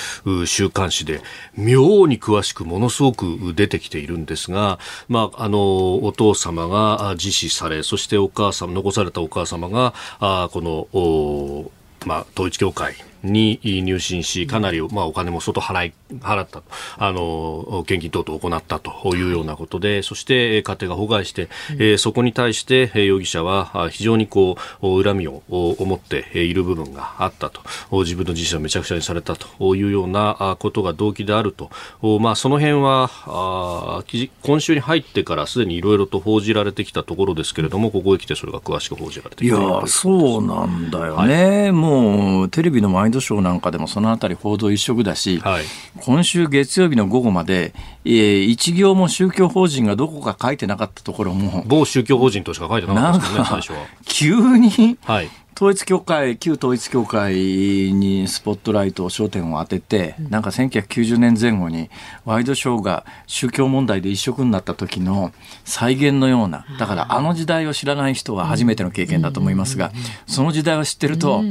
[0.47, 1.21] 週刊誌で、
[1.57, 11.71] 妙に詳しくものすごく出てきているんですが、まあ、あの、お父様が自死され、そしてお母様、残されたお母様が、あこの、
[12.07, 16.65] まあ、統一教会に入信し、かなり、まあ、お金も外払い、払ったと、
[16.99, 31.71] あの、献金等々を行ったというようなことで、そして、えー家庭が崩壊して、えーそこに対して、えー容疑者は、あ非常にこう、恨みをお思ってえーいる部分があったと、お自分の人生をめちゃくちゃにされたというようなあことが動機であると、
[32.03, 34.05] おまあ、その辺は、あ
[34.43, 45.65] 今週に入ってからすでにいろいろと報じられてきたところですけれども、ここへ来てそれが詳しく報じられていやーそうなんだよね、もうテレビのワイドショーなんかでもそのあたり報道一色だし、はい。
[46.01, 47.73] 今週月曜日の午後まで、
[48.05, 53.79] えー一行も宗教法人がどこか書いてなかったところも、某宗教法人としか書いてなかったですよね、最か初は。
[54.05, 55.29] 急にはい。
[55.61, 61.91] 統一教会、旧統一教会にスポットライト、焦点を当てて、なんか1990年前後に
[62.25, 65.33] ワイドショーが宗教問題で一色になった時の
[65.67, 69.93] 再現のような、だからあの時代を知らない人は初めての経験だと思いますが、
[70.27, 71.47] その時代を知ってると、い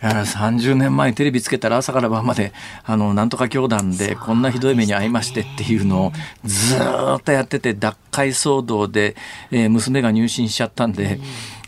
[0.00, 2.54] や30年前にテレビつけたら朝から晩まで、
[2.86, 6.12] あの、なんとか教団でこんなひどい目に遭いましてっていうのを
[6.46, 9.16] ずーっとやってて、脱会騒動で、
[9.50, 11.20] えー娘が入信しちゃったんで、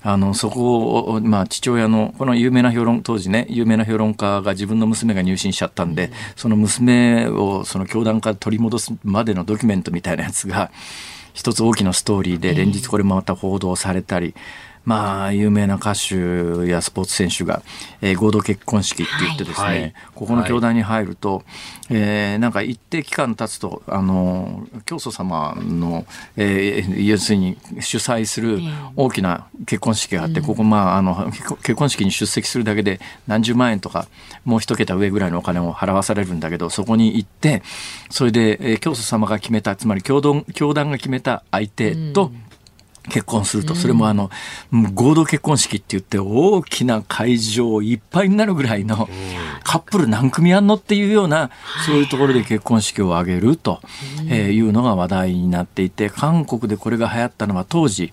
[0.05, 10.71] あの、そこを、まあ、父親の、この有名な評論、当時ね、有名な評論家が自分の娘が入信しちゃったんで、その娘を、その教団から取り戻すまでのドキュメントみたいなやつが、
[11.35, 14.35] 一つ大きなストーリーで、連日これもまた報道されたり、
[14.85, 17.63] まあ、有名な歌手やスポーツ選手が、
[18.01, 21.45] えー、合同結婚式って言ってですね、はい、ここの教団に入ると、はい、
[21.91, 26.05] えー、なんか一定期間経つと、あの、教祖様の、
[26.37, 28.61] えー、要するに主催する
[28.97, 31.31] 大きな結婚式があって、ここ、まあ、あの、
[31.63, 34.09] 結婚式に出席するだけで何十万円とか、
[34.45, 37.63] もう一桁上ぐらいのお金を払わされるんだけど、そこに行って、
[38.11, 42.52] それで、えー、教祖様が決めた、つまり教団教団が決めた相手と、うん
[43.09, 44.31] 結婚すると、それもあの、
[44.95, 49.09] 合同結婚式って言って大きな会場いっぱいになるぐらいの
[49.65, 51.51] カップル何組あんのっていうような、
[51.87, 53.81] そういうところで結婚式を挙げると
[54.31, 58.13] いうのが話題になっていて、韓国でこれが流行ったのは当時、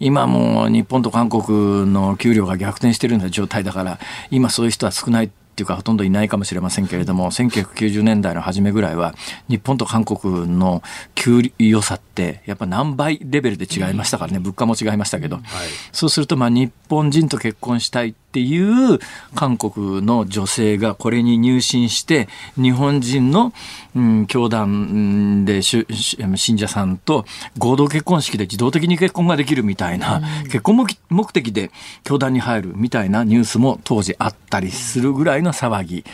[0.00, 3.98] 今も日本と韓国の給料が逆転してるような状態だから、
[4.30, 9.14] 今そういう人は少ないっていうかほとんどいないかもしれませんけれども1990年代の初めぐらいは
[9.48, 10.82] 日本と韓国の
[11.14, 15.44] 給与差ってやっぱ何倍レベルで違いましたからね物価も違いましたけど、はい、
[15.92, 18.98] そうするとまあ日本人と結婚したいっていう
[19.36, 22.26] 韓国の女性がこれに入信して
[22.56, 23.52] 日本人の、
[23.94, 25.86] うん、教団で信
[26.58, 27.26] 者さんと
[27.58, 31.70] 合同結婚式で自動的に結婚ができるみたいな、結婚目的で
[32.02, 36.04] 教団に入るみたいなニュースも当時あったりするぐらいの騒ぎ。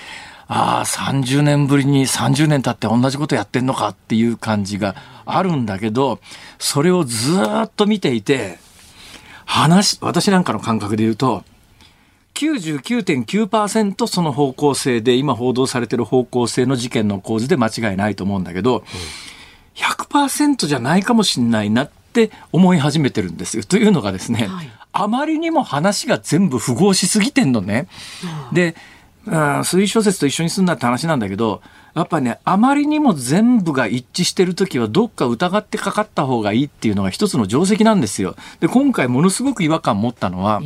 [0.47, 4.95] ああ、30年ぶりに30年経って同じことやってんのかっていう感じが
[5.25, 6.21] あるんだけど、
[6.59, 8.59] それをずっと見ていて、
[9.47, 11.45] 話、私なんかの感覚で言うと、
[12.35, 18.85] 99.9%その方向性で、今報道されてる方向性の事件の構図で間違いないと思うんだけど、
[19.75, 23.65] 100%じゃないかもしれないなって思い始めてるんですよ。
[23.65, 27.89] というのがですね、はい、あまりにも話が全部符合しすぎてんのね。
[28.53, 28.75] で、
[29.27, 31.63] 推理小説と一緒にすんなって話なんだけど、
[31.95, 38.37] やっぱね、あまりにも全部が一致してるときは、どっか疑ってかかった方がいいっていうのが一つの定石なんですよ。
[38.61, 40.63] で、今回ものすごく違和感持ったのは、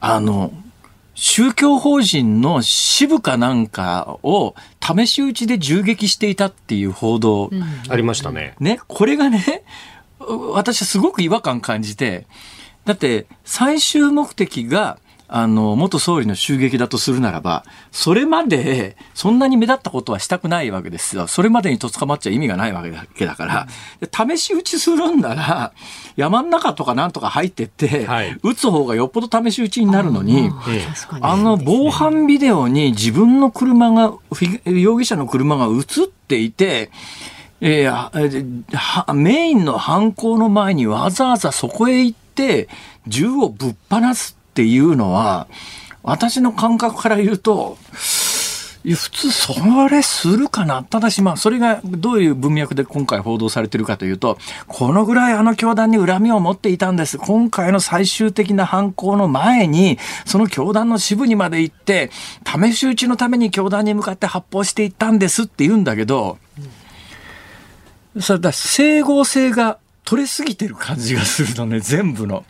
[0.00, 0.52] あの、
[1.14, 8.54] 宗教法人の支部かなんかを試し撃ちで銃撃していたっていう報道、うん、ありましたね。
[8.58, 9.62] ね、これがね、
[10.18, 12.26] 私はすごく違和感感じて、
[12.86, 14.98] だって最終目的が
[15.32, 21.28] あの、元総理の襲撃だとするならば、それまで、そんなに目立ったことはしたくないわけですよ。
[21.28, 22.82] それまでにと捕まっちゃ意味がないわ
[23.14, 23.68] けだから、
[24.12, 25.72] 試し撃ちするんなら、
[26.16, 30.50] 山ん中とかなんとか入ってって、はい、撃つ方がよっぽど試し撃ちになるのに、
[31.20, 34.14] あの防犯ビデオに自分の車が、
[34.64, 36.90] 容疑者の車が映っていて、
[37.60, 42.68] えー、メインの犯行の前にわざわざそこへ行って、
[43.06, 45.46] 銃をぶっ放すっていうのは、
[46.02, 47.78] 私の感覚から言うと、
[48.82, 49.54] 普通そ
[49.90, 54.38] れするかなただしまあそれがどういう文脈で今回報道されてるかというと
[54.68, 62.10] このぐらいあの教団に恨みを持っていたんです今回の最終的な犯行の前にその教団の支部にまで行って
[62.46, 66.38] 試し撃ちのために教団に向かって発砲していったんですって言うんだけど
[68.18, 72.44] それだ整合性が取れすぎてる感じがするのね全部の。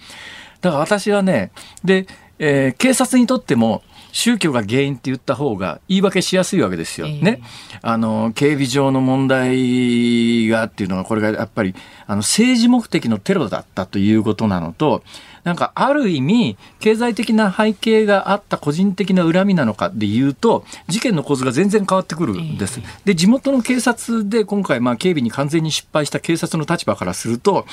[0.61, 1.51] だから私はね、
[1.85, 2.07] で、
[2.39, 3.83] えー、警察にとっても、
[4.13, 7.07] 宗教が原因って言った方が言い訳しやすいわけですよ。
[7.07, 7.43] えー、ね。
[7.83, 11.75] あの、警備上の問題がっていうのは、これがやっぱり、
[12.07, 15.03] あの、政治目的のテロだったということなのと、
[15.45, 22.81] なんかある意味、経済的な背景があった個人的な恨みなのかで言うと、事件の構図が全然変わってくるんです。
[23.05, 27.67] で、地元の警察で今回、まあ、警備に完全に失敗した警察の立場からすると、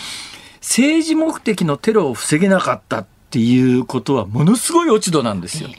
[0.67, 5.69] 政治目的のテロを防げなかったっていうことはものすごい落ち度なんですよ。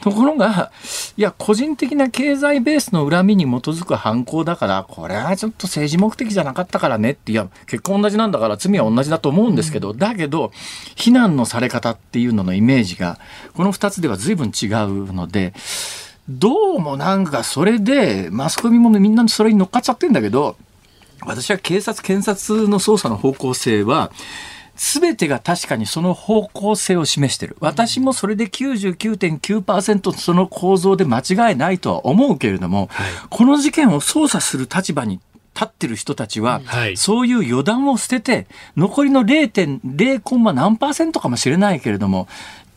[0.00, 0.72] ところが、
[1.16, 10.50] いや、個人的な経済ベースの恨みに基づく犯行だから、これはちょっと政治目的じゃなかったからねって、いや、結婚同じなんだから罪は同じだと思うんですけど、うん、だけど、
[10.94, 13.18] 非難のされ方っていうののイメージが、
[13.54, 15.52] この2つでは随分違うので、
[16.28, 20.56] どうもなんかそれで、マスコミもみんなそれに乗っかっちゃってんだけど、
[21.22, 24.10] 私は警察、検察の捜査の方向性は、
[24.78, 27.56] すべてが確かにその方向性を示してる。
[27.58, 35.20] 私もそれで99.9%その構造で間違いないとは思うけれども、はい、この事件を捜査する立場に
[35.58, 38.46] 立ってる人たちは、はい、そういう予断を捨てて、
[38.76, 42.28] 残りの0.0コンマ何パーセントかもしれないけれども、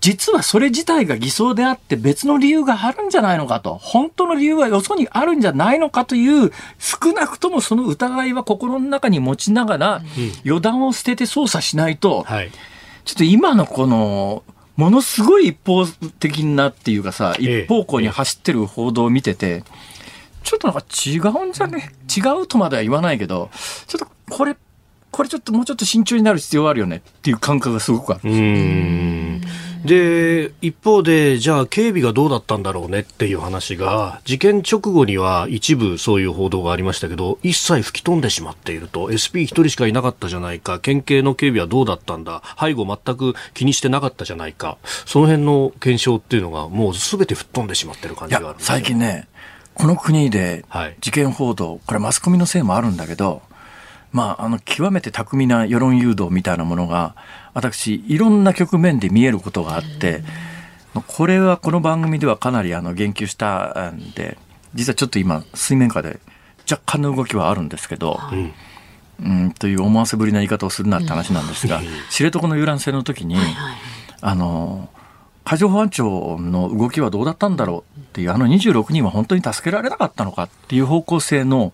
[0.01, 10.01] 実はそれ自体が偽装であって別の理由があるんじゃないのかと、本当の理由はよそにあるんじゃないのかという、少なくともその疑いは心の中に持ちながら、
[10.43, 12.51] 予断を捨てて捜査しないと、はい。
[13.05, 14.43] ちょっと今のこの、
[14.75, 17.63] ものすごい一方的なっていうかさ、ええ。
[17.65, 19.63] 一方向に走ってる報道を見てて、
[20.41, 21.91] ちょっとなんか違うんじゃね？
[22.09, 23.51] 違うとまでは言わないけど、
[23.85, 24.57] ちょっとこれ、
[25.11, 28.27] これちょっともうちょっと慎重になる必要あるよねっていう感覚がすごくある。
[28.27, 29.41] うーん
[29.85, 49.27] で一方で、じゃあ警備がどうだったんだろうねっていう話が、事件直後には一部そういう報道がありましたけど、一切吹き飛んでしまっていると、SP 一人しかいなかったじゃないか、県警の警備はどうだったんだ、背後全く気にしてなかったじゃないか、その辺の検証っていうのが、もうすべて吹っ飛んでしまってる感じがある最近ね、
[49.73, 50.95] この国ではい。
[51.01, 53.41] 事件報道、これマスコミのせいもあるんだけど、
[54.11, 57.15] まあ、あの、極めて巧みな世論誘導みたいなものが、
[57.53, 60.23] 私、いろんな局面で見えることがあって、
[61.07, 64.37] これはこの番組ではかなりあの言及したんで、
[64.73, 66.19] 実はちょっと今、水面下で
[66.69, 68.53] 若干の動きはあるんですけど、うん
[69.23, 73.37] うん、という思わせぶりな言い方をするなって話なんですが、知床の遊覧船の時に、
[74.19, 74.89] あの、
[75.43, 81.73] 海上保安庁の動きはどうだったんだろうっていう、あの26人は本当に助けられなかったのかっていう方向性の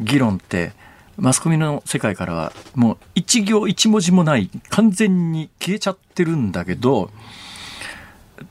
[0.00, 0.72] 議論って、
[1.16, 7.10] マスコミの世界からはもう一行一文字もない、完全に消えちゃってるんだけど、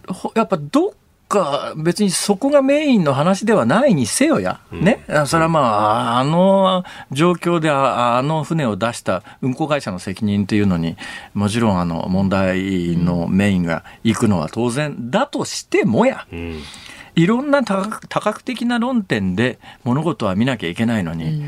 [0.08, 0.92] ほやっぱどっ
[1.32, 10.98] か別にそこがメインの話ではないにせよや、ね、それはまあ、あの状況でああの船を出した運航会社の責任というのに、
[11.34, 16.62] もちろんあの問題のメインが行くのは当然だとしてもや、うん。
[17.16, 21.44] いろんな多角多角的な論点で物事は見なきゃいけないのに、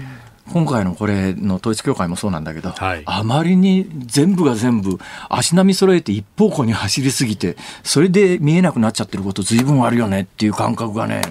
[0.51, 11.21] 今回のこれの統一教会もそうなんだけど、はいあまりに全部が全部足並み揃えて一方向に走りすぎて、それで見えなくなっちゃってること随分あるよねっていう感覚がね、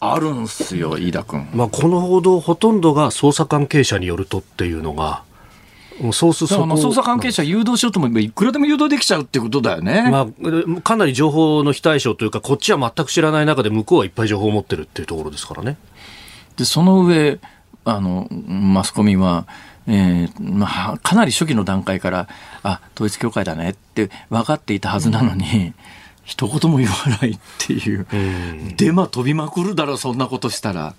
[0.00, 1.48] あるんすよ、飯田君。
[1.54, 5.24] まあ、この報道ほとんどが捜査関係者によるとっていうのが、
[6.00, 10.08] もうそうすだか捜査関係者誘導しようと思えばいくらでも誘導できちゃうってことだよね。
[10.10, 10.26] ま
[10.78, 15.76] あ、かなり情報の非対称というか、こっちは全く知らない中で向こうはいっぱい情報を持ってるっていうところですからね。
[16.56, 17.38] で、その上、
[17.84, 19.46] あの、マスコミは、
[19.86, 22.28] えーまあ、かなり初期の段階から、
[22.62, 25.74] あ、統一教会だねって分かっていたはずなのに、
[26.24, 28.06] 一言も言わないっていう。
[28.76, 30.82] デマ飛びまくるだろ、そんなことしたら。
[30.82, 30.96] だか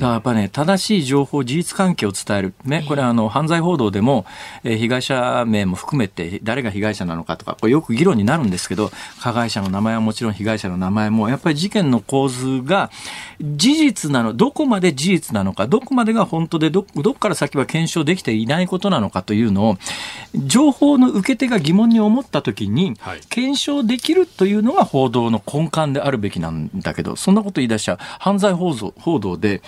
[0.00, 2.54] らやっぱね、正しい情報、事実関係を伝える。
[2.64, 4.24] ね、これあの、犯罪報道でも、
[4.64, 8.90] えー被害者名も含めて、誰が被害者なのかとか、これよく議論になるんですけど、
[9.20, 12.90] 加害者の名前はもちろん被害者の名前も、やっぱり事件の構図が、
[13.40, 19.78] 事実なの、どこまで事実なのか、どこまでが本当で、ど、どっから先は検証できていないことなのかというのを、
[20.34, 29.62] 情報の受け手が疑問に思ったときにはい、検証できるというのが報道の根幹であるべきなんだけど、そんなこと言い出しちゃ犯罪報道報道で、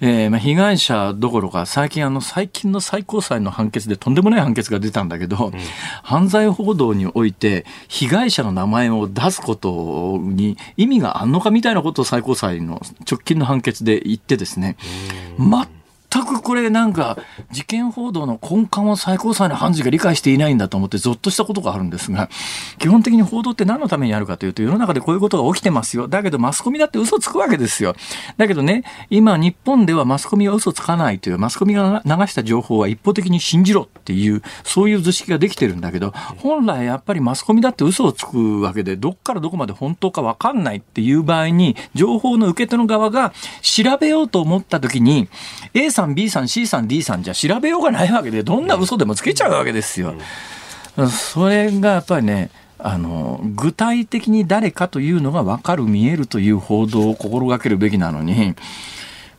[0.00, 5.52] えーまあ、被害者どころか最近あの最近の最高裁の判決でとんでもない判決が出たんだけど、
[6.02, 12.80] 犯罪報道において被害者の名前を出すことに意味があんのかみたいなことを最高裁の
[13.10, 14.76] 直近の判決で言ってですね、
[15.38, 15.79] 全
[16.12, 17.18] 全くこれなんか
[17.52, 22.28] 事件報道の根幹を最高裁の判事が理解していないんだと思ってゾッとしたことがあるんですが
[22.78, 26.08] 基本的に報道って何のためにあるかというと世の中でこういうことが起きてますよ。
[26.08, 27.94] だけどマスコミだって嘘つくわけですよ。
[28.36, 43.32] だけどね今日本ではマスコミは嘘つかないというマスコミが流した情報は一方的に信じろっていうそういう図式ができてるんだけど本来やっぱりマスコミだって嘘をつくわけでどっからどこまで本当か分かんないっていう場合に情報の受け手の側が
[43.62, 45.28] 調べようと思った時に
[45.74, 50.14] A さん B さん C さん D さんじゃ調べようがないわけでどんな嘘でもつけちゃうわけですよ。
[51.08, 58.54] それがやっぱりねあの具体的に誰かというのが分かる見えるという報道を心がけるべきなのに、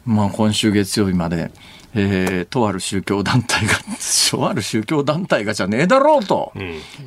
[0.06, 1.52] まあ、今週月曜日まで。
[1.94, 3.74] えー、とある宗教団体が、
[4.32, 6.54] とある宗教団体がじゃねえだろうと。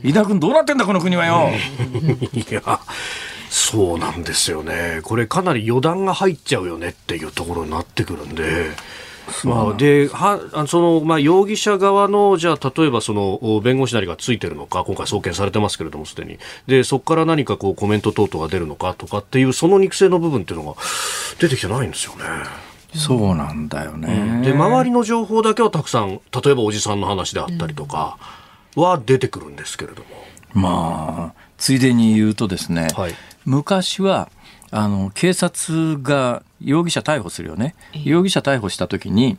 [0.02, 1.50] 飯田君どうなってんだこの国はよ。
[2.34, 2.80] いや、
[3.48, 5.00] そうなんですよね。
[5.02, 8.72] これかなり予断が入っちゃうよねっていうところになってくるんで。
[9.44, 16.38] まあ、ではあその、まあ、容疑者側の、じゃあ、例えばそのお弁護士なりがついてるのか、今回送検されてますけれども、すでに。
[16.66, 20.80] で、そこから何かこうコメント等々が出るのかとかっていう、その肉声の部分っていうのが
[21.38, 22.24] 出てきてないんですよね。
[22.94, 24.42] そうなんだよね。
[24.44, 28.18] で、周りの情報だけはたくさん、例えばおじさんの話であったりとか
[28.76, 30.08] は出てくるんですけれども。
[30.52, 33.14] まあ、ついでに言うとですね、はい
[33.44, 34.30] 昔は、
[34.70, 37.74] あの、警察が容疑者逮捕するよね。
[38.04, 39.38] 容疑者逮捕したときに、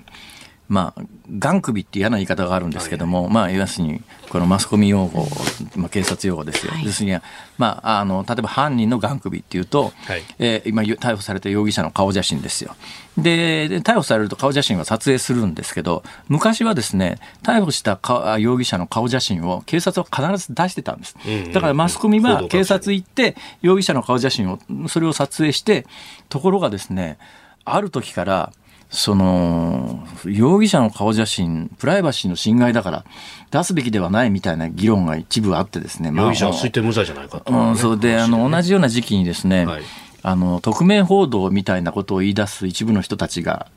[0.67, 1.01] まあ、
[1.37, 5.27] ガン首って嫌な言い方があるんですけども、まあ、要するに、このマスコミ用語、
[5.75, 6.73] まあ、警察用語ですよ。
[6.83, 7.19] 要するに、
[7.57, 12.75] まあ、あの、例えば犯人のガン首っていうと、はい、えー、今、逮捕された容疑者の顔写真ですよ。
[13.17, 17.99] で、逮捕されると顔写真は撮影するんですけど、昔はですね、逮捕した
[18.39, 21.15] 容疑者の顔写真を警察は必ず出してたんです。
[21.53, 25.85] だからマスコミは警察行って、容疑者の顔写真を、それを撮影して、
[26.27, 27.17] ところがですね、
[27.63, 28.51] ある時から、
[28.89, 33.05] その容疑者の顔写真プライバシーの侵害だから
[33.51, 37.99] 出すべきではないみたいな議論が一部あってですね、容疑者は推定無罪じゃないかと、うん、そう。
[37.99, 39.83] であの同じような時期にですね、はい。
[40.27, 43.67] あの、匿名報道みたいなことを言い出す一部の人たちが、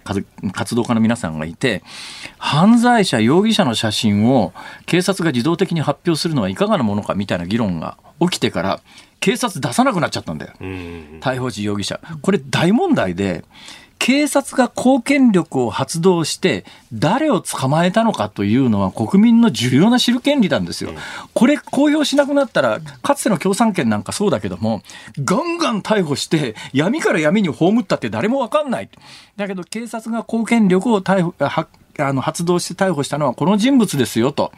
[0.55, 1.83] 活動家の皆さんがいて、
[2.39, 4.55] 犯罪者、容疑者の写真を
[4.87, 8.81] 警察が自動的に発表するのはいかがなものかみたいな議論が起きてから、
[9.21, 10.55] 警察出さなくなっちゃったんだよ。
[11.21, 12.01] 逮捕時容疑者。
[12.23, 13.45] これ大問題で、
[13.99, 20.93] 警察が公権力を発動して誰を捕まえたのかというのは国民の重要な知る権利なんですよ。
[21.35, 24.83] これ公表しなくなったら、かつての共産権なんかそうだけども、
[25.25, 28.89] ガンガン逮捕して闇から闇に葬ったって誰もわかんない。
[29.37, 31.35] だけど警察が公権力を逮捕
[31.99, 34.53] あの発動して逮捕したのはこの人物ですよと。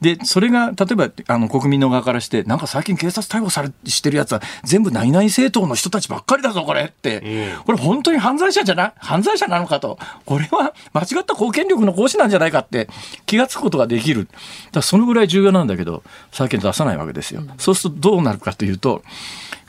[0.00, 7.54] で、それが例えばあの国民の側からして、なんか最近警察逮捕されしてるやつは全部何々政党の人たちばっかりだぞ、これって。
[7.64, 9.98] これ本当に犯罪者じゃな、犯罪者なのかと。
[10.26, 12.88] これは間違った公権力の行使なんじゃないかって
[13.26, 14.28] 気がつくことができる。
[14.72, 17.42] だそのぐらい重要なんだけど、最近出さないわけですよ。
[17.58, 19.02] そうするとどうなるかというと、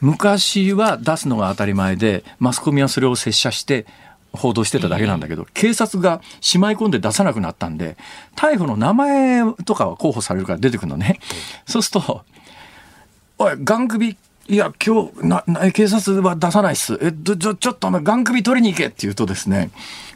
[0.01, 3.85] 昔は出すのが当たり前で、マスコミはそれを拙者して、
[4.33, 7.97] 報道してただけなんだけど、警察がしまい込んで出さなくなったんで、
[8.35, 11.19] 逮捕の名前とかは候補されるから出てくるのね。
[11.65, 12.25] そうすると、
[13.37, 16.97] おい、ガン首、いや、今日、な、な警察は出さないっす。
[17.01, 19.69] え、ちょ、ちょっとお前、ガン首取りに行けって言うとですね、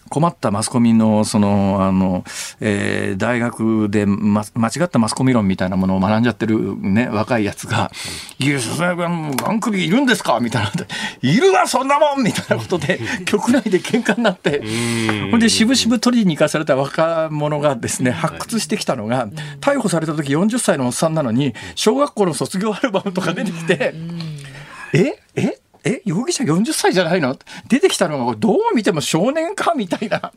[0.08, 2.24] 困ったマスコミの、その、あの、
[2.60, 7.92] えー、大学で、ま、間違ったマスコミ論みたいなものを学んじゃってるね、若いやつが、
[8.40, 9.08] いや、それは、ガ
[9.52, 10.40] ン首いるんですか？
[10.40, 10.72] みたいな。
[11.22, 14.62] いるわ、そんなもんみたいなことで、局内で喧嘩になって、
[15.32, 19.28] ほんで、渋々取りに行かされた若者がですね、発掘してきたのが、
[19.62, 23.94] 逮捕された時40歳のおっさんなのに、小学校の卒業アルバムとか出てきて、
[24.94, 25.20] え？
[25.36, 25.60] え？
[25.88, 27.38] え容疑者40歳じゃないの？
[27.68, 30.34] 出てきたのがどう見ても少年かみたいな。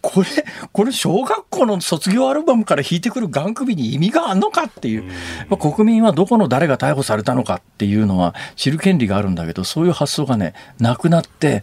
[0.00, 0.28] これ、
[0.72, 5.04] これ小学校の卒業アルバムから弾いてくるガン首に意味があんのかっていう。
[5.48, 11.62] う国民はどこの誰が逮捕されたのかっていうのは知る権利があるんだけど、そういう発想がね、なくなって、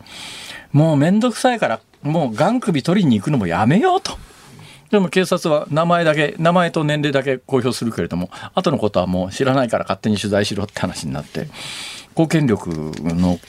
[0.72, 4.18] もうめんどくさいから、もうガン首取りに行くのもやめようと。
[4.90, 11.48] でも警察は名前だけ、名前と年齢だけ公表するけれども、後のことはもう知らないから勝手に取材しろって話になって、
[12.16, 12.70] 公権力
[13.04, 13.40] の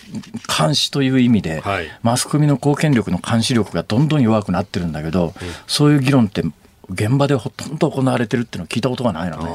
[0.58, 5.32] 監視という意味で、はい、マスコミの公権力の監視力がどんどん弱くなってるんだけど、うん、
[5.66, 6.42] そういう議論って
[6.90, 9.50] 現場でほとんど行われてるっていうのは聞いたことがないのね。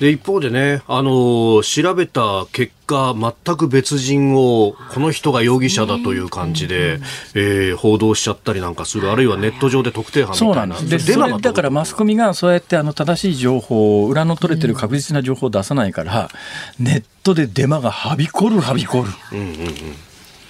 [0.00, 6.98] で一方でね、あの調べた結果、全く別人をこの人が容疑者だという感じで、
[7.34, 11.06] えー、報道しちゃったりなんかする、あるいはネット上で特定犯みたいな、そうなんです。
[11.06, 16.28] でそれだからマスコミがそうやってあの正しい情報、裏の取れてる確実な情報を出さないから、
[16.78, 19.08] ネットでデマがはびこる、はびこる。
[19.32, 19.76] うんうんうん。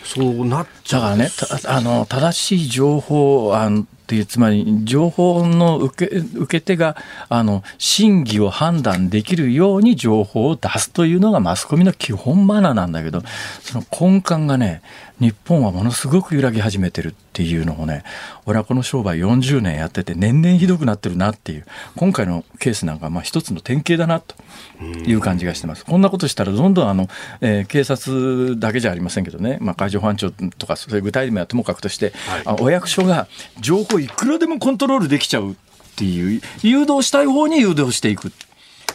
[0.04, 1.00] そうなっちゃう。
[1.00, 1.30] だからね、
[1.66, 6.98] あの正しい情報あのっていうつまり情報の受け受け手が
[7.30, 13.22] あの真偽を判断できるように情報を出すというのがマスコミの基本マナーなんだけど
[13.62, 14.82] その根幹がね
[15.22, 18.02] 日本はものすごく揺らぎ始めてるっていうのをね
[18.44, 21.64] 俺はこの商売40年やってて年々ひどくなってるなっていう
[21.96, 24.34] 今回のケースなんかまあ一つの典型だなと
[24.82, 25.84] いう感じがしてます。
[25.84, 27.08] こんなことしたらどんどんあの、
[27.40, 32.12] えー、警察だけじゃありませんけどね、まあ、海上保安庁とかそういう具体名はともかくとして、
[32.44, 33.28] はい、お役所が
[33.60, 35.54] 情報いくらでもコントロールできちゃうっ
[35.96, 38.32] ていう誘導したい方に誘導していく。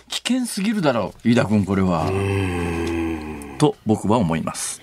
[0.09, 2.07] 危険すぎるだろう飯田君これは。
[3.57, 4.81] と僕は思います。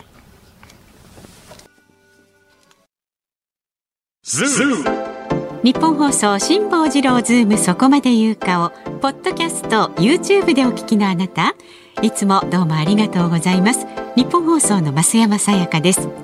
[5.62, 8.70] 日本放送辛坊治郎ズームそこまで言うかを
[9.00, 11.54] ポッドキャスト YouTube でお聞きのあなた。
[12.02, 13.86] いつもどうもありがとうございます。
[14.16, 16.23] 日本放送の増山さやかです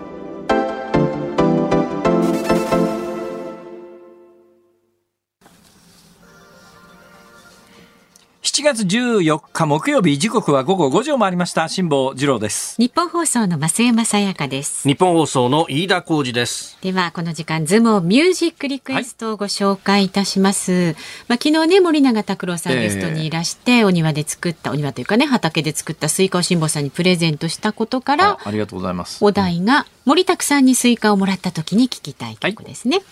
[8.53, 11.69] 7月14日木曜日時刻は午後5時を回りました。
[11.69, 12.75] 辛坊治郎です。
[12.77, 14.85] 日本放送の増山さやかです。
[14.85, 16.77] 日本放送の飯田浩二です。
[16.81, 20.93] ではこの時間ズームをミュージックリクエストをご紹介いたします、はい、
[21.29, 29.23] まあ昨日ね森永卓郎さんゲストにいらして、えー、お庭で作ったお庭というかね畑で作ったスイカを辛坊さんにプレゼントしたことからありがとうございます。
[29.23, 33.03] お題が森卓さんにスイカをもらった時に聞きたい曲ですね、は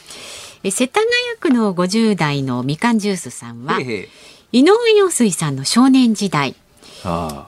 [0.63, 1.07] い、世田谷
[1.39, 6.55] 区の50代のみかんジュースさんは、えー井上陽水さんの少年時代。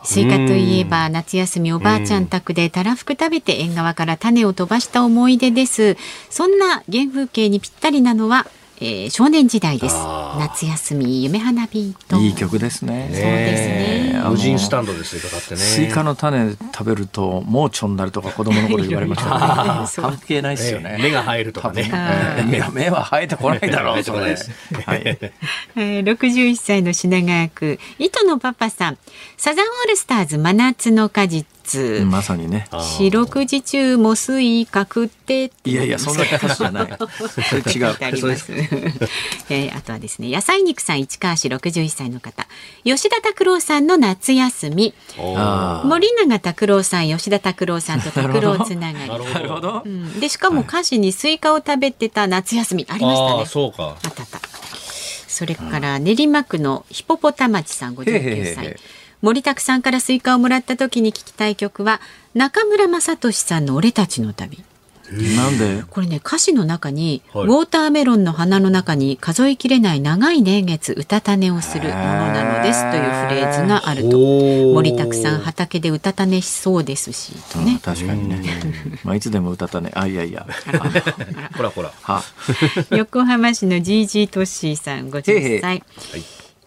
[0.03, 5.97] スイカといえば夏休みおばあちゃん宅でたらふく食べて縁側から種を飛ばした思い出です。
[6.29, 8.45] そんな原風景にぴったりなのは
[8.83, 9.95] えー、少年時代です。
[10.39, 13.09] 夏休み夢花火といい曲ですね。
[13.11, 14.23] そうですね。
[14.27, 15.57] 無人スタンドでスイカ買ってね。
[15.57, 19.85] スイカの種食べると盲腸になるとか子供の頃言われましたね。
[20.17, 25.03] 関係ないですよね、芽が生えるとかね、えー、芽は生えてこないだろう それ、はい、
[25.77, 28.97] えー、61歳の品川区糸のパパさん。
[29.37, 31.45] サザンオールスターズ真夏の果実
[32.05, 32.67] まさにね。
[32.97, 35.51] 四六時中もスイカ食って。
[35.65, 36.97] いやいやそんなじゃない。
[36.97, 37.97] そ れ違う。
[38.01, 38.51] あります、
[39.49, 42.47] えー、あとはですね野菜肉さん市川市六十一歳の方。
[42.83, 44.93] 吉田拓郎さんの夏休み。
[45.83, 49.09] 森永卓郎さん吉田拓郎さんと拓郎つながり。
[49.09, 53.45] なるほど、うん、でしかも歌詞にスイカを食べてた夏休みありましたね。
[53.45, 53.95] そうか。
[54.03, 54.41] あったあった。
[55.31, 58.75] それから練馬区のヒポポタマチさん59歳
[59.21, 62.01] 森卓さんからスイカをもらった時に聞きたい曲は
[62.33, 64.63] 中村雅俊さんの俺たちの旅。
[65.11, 65.83] なんで？
[65.89, 71.95] これね歌詞の中に、はい、ウォーターメロンの花の中に数えきれない長い年月うたた寝をするもの
[72.31, 74.17] なのですというフレーズがあると。
[74.73, 78.41] 森卓さん畑でうたた寝しそうですしとね、確かにね。
[79.03, 80.47] まあいつでもうたた寝あいやいや。
[81.57, 81.91] ほらほら。
[82.91, 85.83] 横浜市のジージートッシーさん50歳はい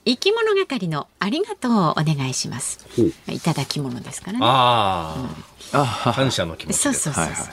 [0.05, 2.87] 生き物係のありがとうをお願いします。
[3.29, 4.39] いただき物ですからね。
[4.43, 5.15] あ
[5.73, 7.25] あ、うん、感謝の気持ちそうそうそう。
[7.25, 7.53] はいは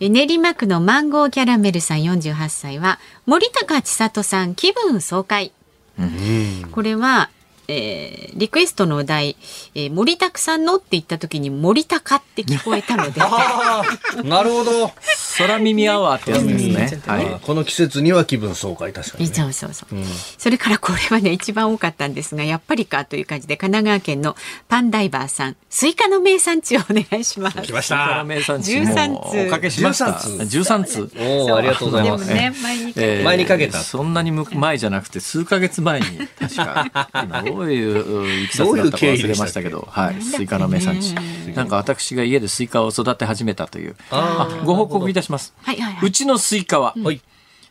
[0.00, 5.52] い、練馬区のマンゴーキャラメルさん48歳は森高千里さん気分爽快。
[5.98, 7.30] うん、これは
[7.70, 9.36] えー、リクエストのお題、
[9.74, 13.20] えー、森拓さんのって言った時に森高って聞こえたので。
[14.24, 14.90] なるほど
[15.38, 16.74] 空耳アワーってやつですね。
[16.74, 20.00] ね、はい、この季節には気分爽快確かに、ね、そうそうそう、う。
[20.00, 24.36] ん、それからこれはね一番多かったんですがやっぱりかという感じで神奈川県の
[24.68, 27.60] パンダイバーさんスイカの名産地をお願いします。
[27.62, 28.72] 来ました名産地。
[28.78, 29.46] 13通。
[29.46, 31.10] おかけしました13通。
[31.18, 33.78] おありがとうございます、ね、前に、えー、前にかけた。
[33.78, 36.06] そんなに前じゃなくて数か月前に
[36.38, 37.10] 確か。
[37.46, 41.14] どういういきさつだったか忘れましたけど、はい、スイカの名産地。
[41.54, 43.96] なんか私が家でスイカを育て始めたという。
[44.10, 45.54] あご報告いたします。
[45.62, 46.94] はいはいはい、うちのスイカは、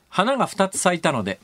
[0.09, 1.39] 花が2つ咲いたので、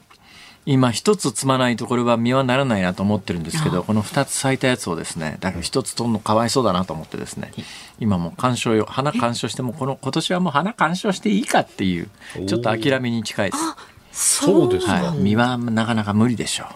[0.65, 7.51] 今一つ摘まないとこれは実はならないなと思ってるんですけどこの2つ咲いたやつをですねだから1つ取るのかわいそうだなと思ってですね
[7.99, 12.09] 今も鑑賞用花鑑賞してもこの今年はもう花鑑賞していいかっていう
[12.47, 14.43] ちょっと諦めに近いです。
[14.45, 16.67] そうですか、はい、実はなかなか無理でしょう。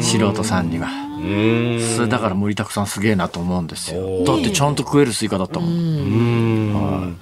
[0.00, 0.88] 素人さんには。
[1.96, 4.24] それだから森卓さんすげえなと思うんですよ。
[4.24, 7.18] だってちゃんと食えるスイカだったもん。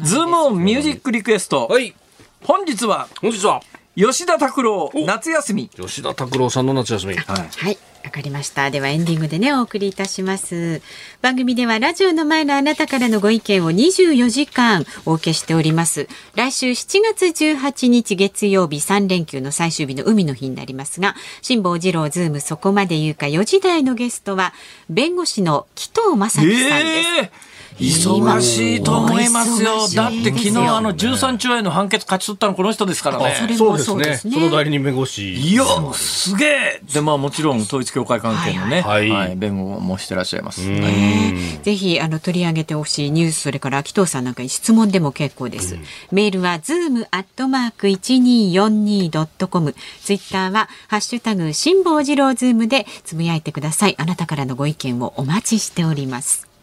[0.00, 1.94] ズームオンミュージックリクエスト、はい、
[2.42, 3.62] 本日は本日は。
[3.96, 5.68] 吉田拓郎夏休み。
[5.68, 7.14] 吉田拓郎さんの夏休み。
[7.14, 8.70] はい、はいわかりました。
[8.70, 10.82] ではエンディングでね、お送りいたします。
[11.22, 16.06] 番組ではラジオの前のあなたからのご意見を24時間お受けしております。
[16.34, 24.52] 来週7月18日月曜日3連休の最終日の海の日になりますが、辛坊治郎ズームそこまで言うか4時台のゲストは、
[24.90, 27.08] 弁護士の紀藤正樹さんです。
[27.20, 29.88] えー忙しいと思いますよ。
[29.94, 33.34] だって昨日あの13兆円の判決勝ち取ったのこの人ですからね。
[33.56, 33.94] そうです
[34.28, 34.32] ね。
[34.34, 35.34] その代理人弁護士。
[35.34, 40.62] いや、すげえで、まあもちろん統一教会関係のね、はい、はい、弁護もしてらっしゃいます。
[40.62, 45.76] ぜひあの取り上げてほしいニュース、それから紀藤さんなんかに質問でも結構です。
[46.12, 49.74] メールはズームアットマーク 1242.com。
[50.02, 53.96] ツイッターはハッシュタグ辛坊治郎ズームでつぶやいてください。
[53.98, 56.53] あなたからのご意見をお待ちしております。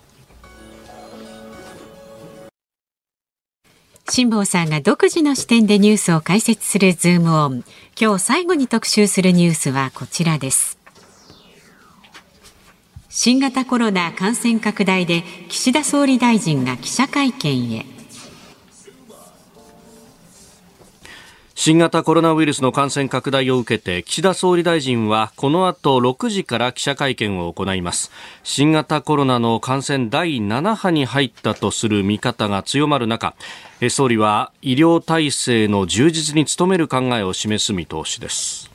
[4.14, 7.64] 辛坊さんが独自の視点でニュースを解説するズームオン。
[7.98, 10.78] 今日最後に特集するニュースはこちらです。
[13.08, 17.86] 新型コロナ感染拡大で岸田総理大臣が記者会見へ。
[21.56, 28.12] 新型コロナウイルスの感染拡大を受けて岸田総理大臣はこの後6時から記者会見を行います
[28.44, 33.36] 新型コロナの感染第7波に入ったとする見方が強まる中
[33.90, 38.70] 総理は医療体制の充実に努める考えを示す見通しです。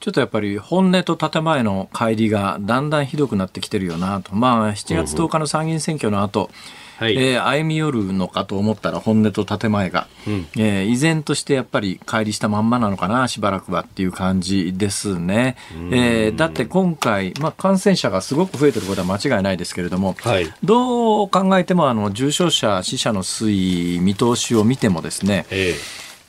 [0.00, 15.56] ちょっとやっぱり本音と建前の乖離がだんだんひどくなってきてるよなと、まあ、7月10日の参議院選挙の後、うんはい、えー、歩み寄るのかと思ったら本音と建前が、うん、えー、依然としてやっぱり乖離したまんまなのかなしばらくはっていう感じですね、
[15.92, 25.74] えー、だって今回、まあ、感染者がすごく増えてることは間違いないですけれども、はい、どう考えてもあの重症者死者の推移見通しを見てもですね、え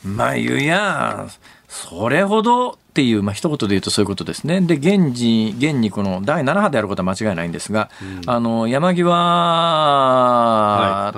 [0.05, 1.27] ー、まあ言うや
[1.67, 4.59] それほどっていう、まあ一言で言うとそういうことですね。
[4.59, 9.13] で、現時、現にこの第7波であることは間違いないんですが、うん、あの、山際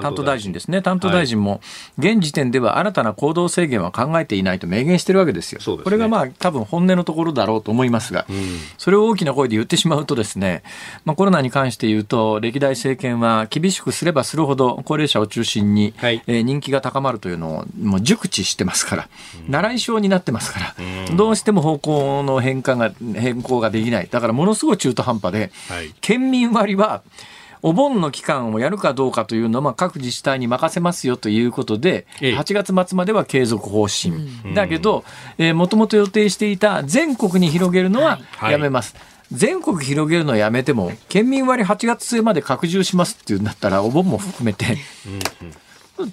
[0.01, 1.39] 担当大臣ですね、担当大臣。
[1.39, 1.61] も、
[1.97, 5.61] 現時点では新たな行動制限は考えていないと明言してるわけですよ。
[5.61, 8.35] すね、これがまあ多分本音のところだろうと思いますが、うん、
[8.77, 10.63] それを大きな声で言ってしまうとですね、
[11.05, 19.09] まあコロナに関して言うと、歴代政権は厳しくすればするほど高齢者を中心に、はい、えー、人気が高まるというのをもう熟知してますから、
[19.45, 20.75] うん、習い性になってますから、
[21.15, 24.07] どうしても方向の変化が、変更ができない。
[24.09, 27.01] だからものすごい中途半端で、はい、県民割は、
[27.61, 34.13] お盆の期間をやるかどうかというのは各自治体に任せますよということで、8月末までは継続方針。
[34.55, 35.03] だけど、
[35.55, 38.95] もともと予定していた全国に広げるのはやめます。
[38.95, 44.77] はい全国広げるのやめても、県民割8月末まで拡充しますっていうんだったら、お盆も含めて、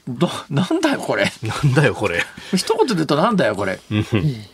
[0.08, 1.30] どなんだよこれ。
[1.42, 2.22] なんだよこれ。
[2.54, 3.78] 一言で言うとなんだよこれ。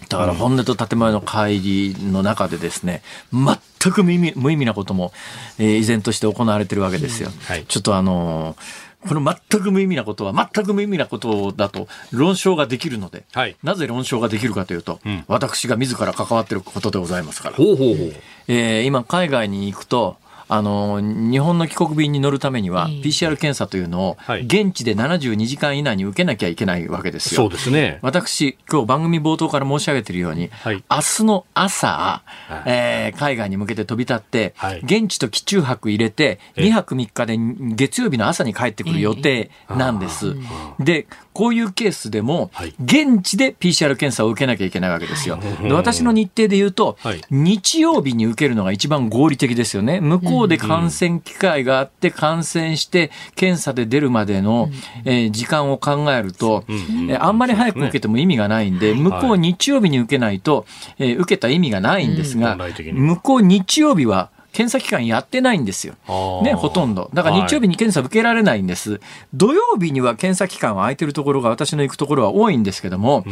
[0.09, 3.03] だから本音と建前の乖離の中でですね
[3.33, 5.13] 全く無意味無意味なことも、
[5.59, 17.57] えー、依然として行われてるわけですよ、はい、ちょっとあのーこの全く無意味なことは全く無意味なことだと論証ができるので、はい、なぜ論証ができるかというと、うん、私が自ら関わっていることでございますから。
[17.57, 18.13] ほうほうほう。
[18.49, 20.17] えー、今海外に行くと
[20.55, 27.45] あの日本の帰国便に乗るためには、PCR 検査というのを、現地で72時間以内に受けなきゃいけないわけですよ。
[27.45, 28.01] そうですね。
[28.03, 37.39] 私、今日番組冒頭から申し上げているように、はい、明日の朝、はい、えー、海外に向けて飛び立って、はい、現地と機中泊入れて、2泊3日で
[37.75, 40.37] 月曜日の朝に帰ってくる予定なんです。
[40.79, 42.51] で、こういうケースでも、
[42.83, 45.39] 現地で PCR 検査を受けなきゃいけないわけですよ。
[45.63, 46.99] で私の日程で言うと、
[47.31, 50.01] 日曜日に受けるのが一番合理的ですよね。
[50.01, 54.71] 向こうで感染機会があって感染して検査で出るまでの、
[55.05, 56.65] え時間を考えると、
[57.09, 60.67] えあんまり早く受けても意味がないんで、向こう日曜日に受けないと、
[60.99, 65.95] え受けた意味がないんですが、向こう日曜日は検査機関やってないんですよ。
[66.43, 67.11] ね、ほとんど。
[67.15, 68.93] だから日曜日に検査受けられないんです。
[68.93, 69.01] はい、
[69.35, 73.25] 土曜日には検査機関は空いてるところが私の行くところは多いんですけども、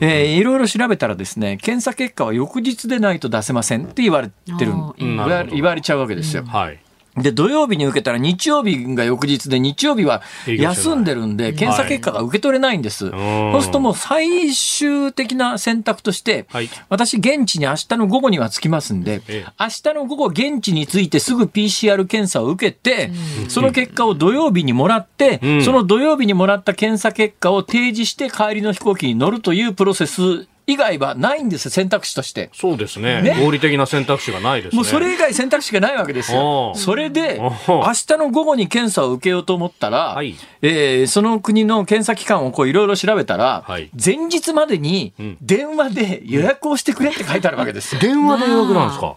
[0.00, 6.44] えいろいろ調べたらですね、検査結果は翌日でないと出せませんって言われてる、言われちゃうわけですよ。
[6.44, 6.78] はい
[7.16, 13.06] で、土曜日に受けたら日曜日が翌日で、日曜日は休んでるんで、検査結果が受け取れないんです。
[13.06, 23.10] はい、そうするともう最終的な選択として、はい、私現地に明日の午後には着きますんで、ええ、明日の午後現地に着いてすぐ PCR 検査を受けて、
[23.48, 32.50] その結果を土曜日にもらって、うん、その土曜日にもらった検査結果を提示して帰りの飛行機に乗るというプロセス以外はないんです選択肢として。
[32.52, 33.22] そうですね。
[33.22, 33.36] ね。
[33.42, 36.74] 合理的な選択肢がないです、ね、もうそれ以外選択肢がないわけですよ。
[36.76, 48.00] それで、明日の午後に検査を受けようと思ったら、はい、えー、その国の検査機関をこういろいろ調べたら、はい、前日までに電話で予約をしてくれって書いてあるわけですよ。
[48.02, 49.16] 電話で予約なんですか？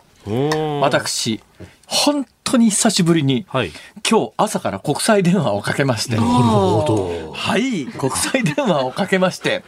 [0.81, 1.41] 私、
[1.85, 3.71] 本当に久しぶりに、はい、
[4.09, 6.15] 今日朝から国際電話をかけまして。
[6.15, 7.31] なるほど。
[7.33, 9.63] はい、国際電話をかけまして、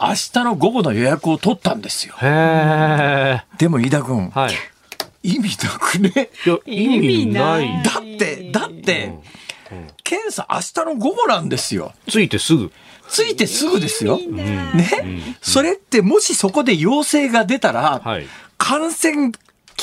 [0.00, 2.14] 明日の午後の予約を取ったんですよ。
[2.22, 4.54] へでも飯田君、はい、
[5.34, 6.30] 意味なくね
[6.66, 7.82] 意味ない。
[7.82, 9.14] だって、だって、
[9.70, 11.92] うん、検査明日の午後なんですよ。
[12.08, 12.72] ついてすぐ。
[13.08, 14.18] ついてすぐですよ。
[14.18, 18.26] ね、うん、それってもしそこで陽性が出たら、はい、
[18.56, 19.38] 感染期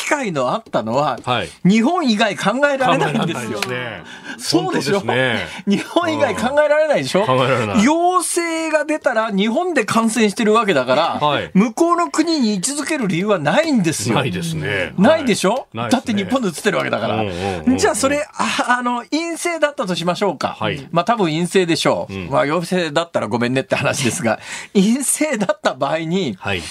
[0.09, 1.49] 会のあったのは、はい。
[1.63, 3.61] 日本以外考えられないんですよ。
[3.61, 4.01] すね。
[4.37, 5.01] そうでしょ？
[5.01, 5.45] ね。
[5.67, 7.25] 日本以外考えられないでしょ？
[7.25, 7.83] 考えられない。
[7.83, 11.51] 陽性が出たら日本で感染してるわけだから、はい。
[11.53, 14.15] 向こうの国に位置づける理由はないんですよ。
[14.15, 14.93] ないですね。
[14.97, 17.15] ないでしょ、ないだって日本で映ってるわけだから。
[17.15, 20.55] うんうんうんじゃあそれ、ああの、陰性だったとしましょうか。
[20.59, 20.87] はい。
[20.91, 22.13] まあ多分陰性でしょう。
[22.31, 24.39] まあ陽性だったらごめんねって話ですが、
[24.73, 26.61] 陰性だった場合に、はい。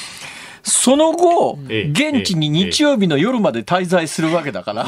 [0.63, 4.87] その後、ええ現地に日曜日の夜まで滞在するわけだから、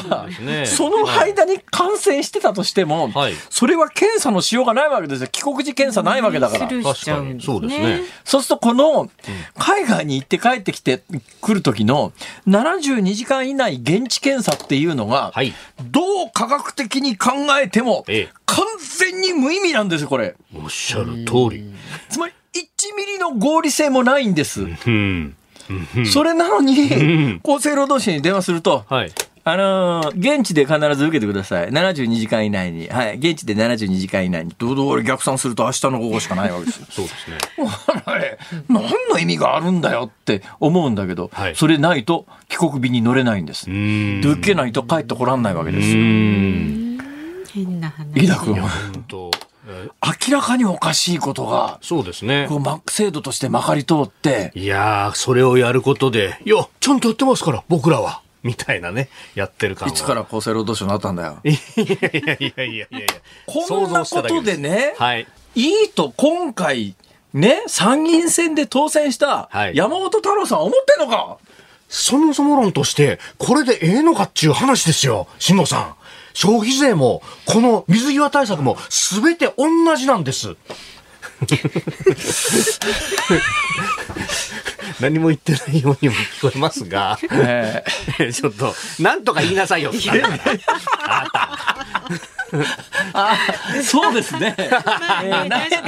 [0.67, 5.29] その間に感染してたとしても、はいそれは検査のしようがないわけですよ。
[5.31, 6.67] 帰国時検査ないわけだから。
[6.67, 9.11] 確かにそうですねそうすると、この、
[9.59, 11.03] 海外に行って帰ってきて
[11.41, 12.13] くる時の
[12.49, 15.53] 72時間以内現地検査っていうのが、はい
[15.91, 18.65] どう科学的に考えてもええ、完
[18.99, 20.35] 全に無意味なんですよ、これ。
[20.55, 21.65] おっしゃる通り。
[22.09, 24.63] つまり、1ミリの合理性もないんです。
[24.63, 25.37] うん。
[26.07, 29.13] それなのに、厚生労働省に電話すると、はい。
[29.43, 31.71] あのー現地で必ず受けてください。
[31.71, 32.89] 72時間以内に。
[32.89, 33.17] はい。
[33.17, 34.55] 現地で72時間以内に。
[34.59, 36.87] どうどう逆算すると明日の午後しかないわけですよ。
[36.91, 37.39] そうですね。
[38.05, 43.71] あれ、何の意味があるんだよって思うんだけど、はいそれないと帰国便に乗れないんです。
[43.71, 44.21] うん。
[44.21, 45.95] で受けないと帰ってこらんないわけですよ。
[45.95, 46.99] うん。
[47.53, 48.07] 変な話。
[48.15, 48.71] 飯田君、本
[49.09, 49.31] 当。
[49.35, 49.50] え
[50.29, 52.57] 明らかにおかしいことが、そうですねこ。
[52.57, 58.23] うま制度としてまかり通って、いやー、それをやることで、いや、ちゃんとやってますから、僕らは。
[58.43, 59.95] みたいなね、やってる感は。
[59.95, 61.41] いつから厚生労働省になったんだよ。
[61.45, 63.07] いやいやいやいやいやいや
[63.47, 65.27] こんなことでね、はい。
[65.55, 66.95] いいと今回、
[67.35, 71.37] ね、参議院選で当選したはい山本太郎さん思ってんのか？
[71.89, 75.95] そもそも論として、これでええのかっちゅう話ですよ、辛坊さん。
[76.33, 79.67] 消費税も、この水際対策も、すべて同
[79.97, 80.57] じなんです。
[85.01, 87.83] 何も言ってないようにも聞こえますが、え
[88.33, 89.93] ちょっと、なんとか言いなさいよ。
[91.07, 91.27] あ
[93.85, 94.55] そうですね。
[94.57, 94.71] 投げ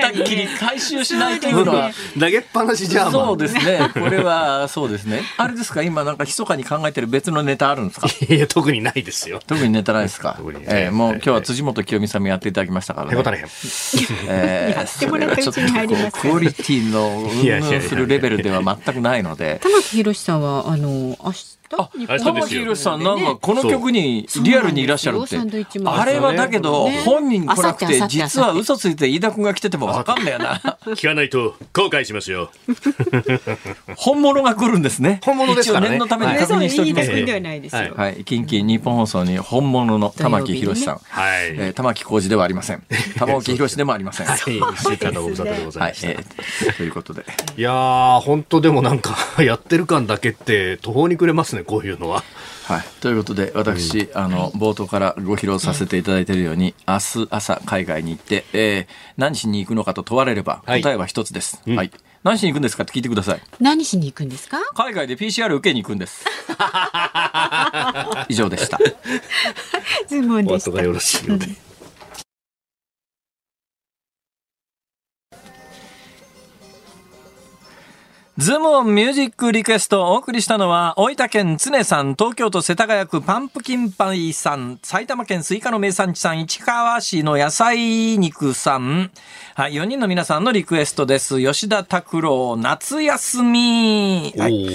[0.01, 1.91] たっきり回収しないというのは。
[2.19, 3.13] 投げっぱなしじゃん。
[3.13, 3.91] そうですね。
[3.95, 5.23] これは、そうですね。
[5.37, 5.83] あれですか？
[5.83, 8.09] 今なんか密かに考えてる別のネタあるんですか？
[8.29, 9.41] いや、特にないですよ。
[9.47, 10.39] 特にネタないですか？
[10.69, 13.17] えーもう今日は辻元清美さんもやっていただきましたからね。
[14.29, 19.61] えーやってもらったうちに入りますそれはちょっとクオリティの運用するレベルでは全くないので。
[19.63, 25.37] 玉木宏さんは、あの、明日あ玉木宏さんなんかこの曲にリアルにいらっしゃるって。
[25.85, 27.03] あれはだけどね。
[27.05, 30.61] 本人来なくて実は嘘ついて飯田君が来てても分かんないよな。
[30.87, 32.51] 聞かないと後悔しますよ。
[33.97, 35.21] 本物が来るんですね。
[35.25, 35.89] 本物ですからね。
[35.89, 36.41] 一応念のためにはい。
[36.41, 37.11] 確認しておきます。
[37.11, 37.83] はないですよ。
[37.83, 37.91] はい。
[37.93, 38.25] はい。
[38.25, 41.47] 近畿日本放送に本物の玉木宏さん、はい。
[41.57, 42.83] えー玉木浩二ではありません。
[43.17, 44.27] 玉木宏でもありません。
[44.27, 45.83] はい、スイカのご無沙汰でござい。
[45.83, 45.93] はい。
[45.93, 46.09] ました。
[46.11, 47.25] えーということで。
[47.57, 52.23] いやー、本当でもなんか、やってる感だけって途方に暮れますね、こういうのは。
[52.65, 60.83] はい、ということで私、あの冒頭からご披露させていただいているように、明日朝海外に行って、えー何しに行くのかと問われればはい。
[60.83, 61.77] 答えは一つです、うん。
[61.77, 61.91] はい、
[62.25, 63.41] 何しに行くんですかって聞いてください。
[63.61, 64.59] 何しに行くんですか？
[64.75, 66.25] 海外で PCR 受けに行くんです。
[68.29, 68.79] 以上でした。
[70.09, 70.71] ズボンでした。
[70.71, 71.47] お後がよろしいので。
[78.39, 89.11] ズームオンミュージックリクエストをお送りしたのは、大分県常さん、東京都世田谷区パンプキンパイさん、埼玉県スイカの名産地さん、市川市の野菜肉さん、
[89.55, 91.43] はい、4人の皆さんのリクエストです。
[91.43, 94.33] 吉田拓郎、夏休み。
[94.39, 94.67] はい。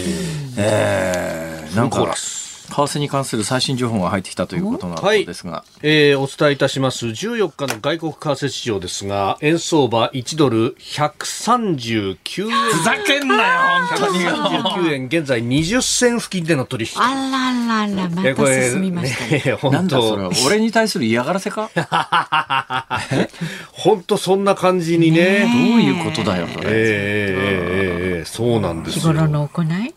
[0.56, 7.08] えー、なんかフルコーラス、為替に関する最新情報が入ってきたということなんですが、えーお伝えいたします。
[7.08, 12.18] 14日の外国為替市場ですが円相場1ドル139
[12.50, 12.72] 円。
[12.72, 13.42] ふざけんなよ、
[13.90, 14.24] 本当に。
[14.24, 14.32] よ。
[14.32, 15.06] 139円。
[15.08, 19.42] 現在20銭付近での取引あららら、まえこれた進みましたね。
[19.46, 21.70] ね な本んだそれ当は、俺に対する嫌がらせか？
[21.76, 21.82] ど
[23.72, 25.48] 本当そんな感じにうね
[25.84, 26.66] いうことだよ、それ。
[26.68, 29.14] えーえーえーえーそうなんですよ。
[29.14, 29.94] 日頃の行い？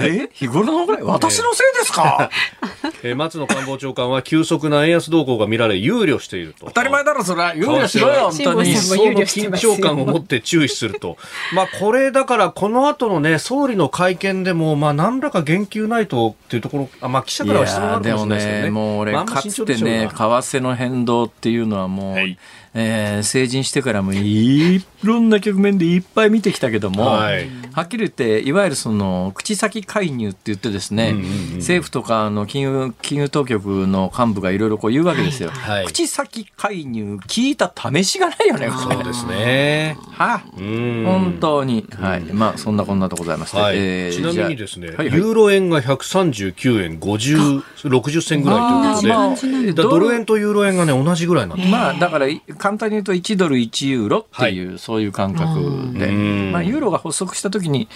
[0.00, 1.02] え日頃のぐらい？
[1.02, 2.30] 私のせいですか？
[3.02, 7.54] えー松野官房長官は急速な円安動向が見られ憂慮していると当たり前だろ、それは。
[7.54, 8.74] 憂慮しろよ、本当に。
[8.74, 11.16] 辛坊さんも憂慮して緊張感を持って注意すると。
[11.54, 18.62] まあ、これだから、この後のね、総理の会見でも、まあ、何らか言及ないとっていうところ、あまあ、記者からは質問があるかもしれないですけどね。
[18.64, 22.38] でもね、もう俺、か慎重でしょうつてね、為が替の変動っていうのはもう、はい
[22.78, 27.48] えー成人してからもいろんな局面でいっぱい見てきたけども、はい。
[27.72, 31.56] はっきり言って、いわゆるその、口先介入って言ってですね、うんうんうん。
[31.56, 35.50] 政府とかの金融、金融当局の幹部がいろいろこう言うわけですよ。
[35.50, 35.86] はい。
[35.86, 39.96] 口先介入、聞いた試しがないよね、そうですね。
[40.12, 41.04] はうん。
[41.06, 41.86] 本当に。
[41.98, 42.20] はい。
[42.32, 43.58] まあ、そんなこんなでございまして。
[43.58, 43.76] はい。
[43.76, 45.12] えーちなみにですね、はいはい。
[45.14, 52.26] ユーロ円が139円50、60銭ぐらいということで、まあドル円とユーロ円がね、同じぐらいになってるまあ、だから、
[52.66, 55.54] 簡単に言うと1ドル1ユーロっていう、そういう感覚
[55.96, 56.50] で、うん。
[56.52, 57.86] まあ、ユーロが発足した時に、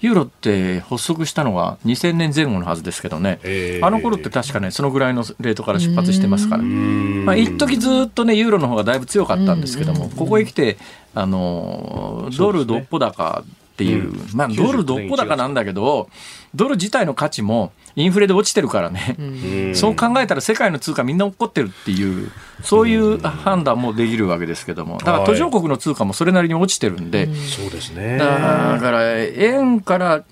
[0.00, 7.26] ユーロって発足したのは2000年前後のはずですけどね、えーあの頃って確かね、そのぐらいのレートから出発してますから、うん。
[7.26, 10.78] まあ、一時ずっとね、ユーロの方がだいぶ強かったんですけども、ここへ来て、
[11.14, 14.28] あのドルどっぽ高っていう、うん。
[14.32, 16.08] まあ、ドルどっぽ高なんだけど、
[16.54, 19.16] ドル自体の価値もインフレで落ちてるからね。
[19.18, 19.74] うん。
[19.74, 22.30] そう考えたら世界の通貨みんな怒ってるっていう、
[22.62, 28.18] そういう判断もできるわけですけども、だから途上国の通貨もそれなりに落ちてるんで、そうですね。
[28.18, 30.24] だから円から、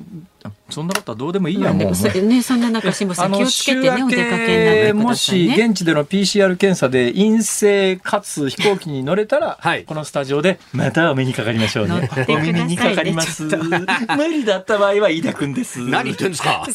[0.72, 5.66] そんなことはどうでもいいや、もうね、そんな中、辛坊さん気をつけてね、お出かけになってくもださいしね。
[5.66, 12.24] 現地での PCR 検査で陰性かつ飛行機に乗れたら、はいこのスタジオでまたお目にかかりましょうね乗ってくだ。
[12.26, 13.44] さいおね目にかかります。
[13.44, 15.80] 無理だった場合は飯田君です。
[15.80, 16.66] 何言ってんですか？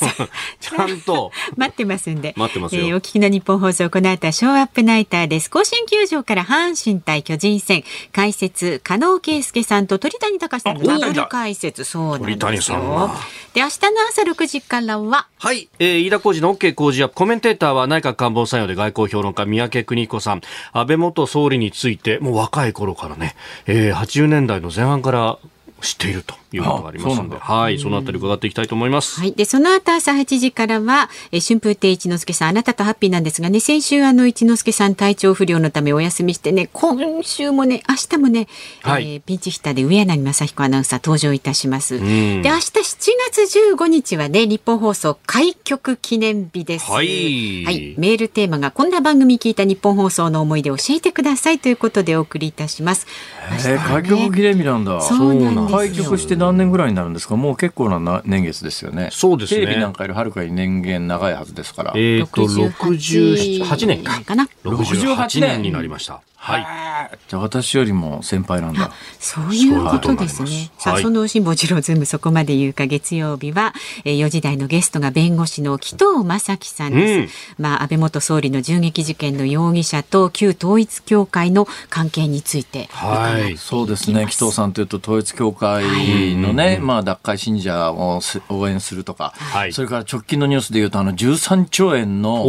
[0.60, 1.32] ちゃんと。
[1.56, 2.34] 待ってますんで。
[2.38, 5.50] 待ってますよえーお聞きの日本放送、この後はショーアップナイターです。
[5.50, 12.38] 甲子園球場から阪神対巨人戦、解説、加納圭介さんと鳥谷隆さんのダブル解説、そうなんですよ。
[12.38, 13.16] 鳥谷さんが
[13.54, 15.70] で、明日の朝6時からは、はい。
[15.80, 17.16] えー、飯田浩二の OK 工事アップ。
[17.16, 20.42] コメンテーターは内閣官房参与で外交評論家、三宅邦彦さん。
[20.74, 23.36] 安倍元総理について、もう若い頃からね、
[23.66, 25.40] えー、80年代の前半から
[25.82, 27.80] 知っているということがありますので、はい。
[27.80, 29.20] そのあたり伺っていきたいと思います。
[29.20, 29.34] はい。
[29.34, 38.48] で、その後朝8時からは、えー春風亭一之輔さん、あなたとハッピーなんですがね、先週あの一之輔さん体調不良のためお休みしてね、今週もね、明日もね、
[38.82, 42.00] はいえーピンチヒッターで上柳正彦アナウンサー登場いたします。
[42.00, 46.92] んで、明日7月15日はね、日本放送開局記念日です。
[46.92, 47.96] はいはい。
[47.98, 53.08] メールテーマが、こんな番組聞いた日本放送の思い出を教えてくださいということでお送りいたします。
[53.50, 55.02] えー、開局記念日なんだ。
[55.02, 57.36] そうなんですよ開局して何年ぐらいになるんですか？
[57.36, 59.10] もう結構なな年月ですよね。
[59.12, 61.94] そうですねテレビなんかよりはるかに年限長いはずですから。
[61.96, 64.22] えっ、と、68年か。
[64.24, 64.48] かな。
[64.64, 66.22] 68年になりました。
[66.48, 67.18] はい。
[67.28, 68.92] じゃあ私よりも先輩なんだ。
[69.20, 70.72] そういうことですね。
[70.78, 73.74] さあ、はいその辛坊治郎ズームそこまで言うか月曜日は、
[74.04, 77.34] えー、4時台のゲストが弁護士の紀藤正樹さんです。
[77.60, 82.88] まあ、安倍元総理の銃撃事件の容疑者と旧統一教会の関係について。
[82.92, 83.58] はい。
[83.58, 84.26] そうですね。
[84.26, 92.44] 紀藤さんというと統一教会のね、まあ脱会信者をす応援するとか、はいそれから直近のニュースで言うとあの13兆円の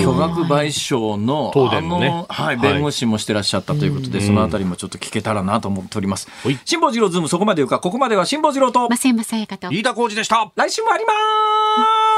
[0.00, 1.52] 巨額賠償の
[1.98, 6.58] ねあのはい弁護士もしてらっしゃったということで、そのあたりもちょっと聞けたらなと思っておりますはい。
[6.64, 9.70] 辛坊治郎ズームそこまで言うか、ここまでは辛坊治郎と増山さやかと。
[9.70, 10.50] 飯田浩二でした。
[10.56, 11.12] 来週もありま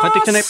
[0.02, 0.42] 帰ってきてね。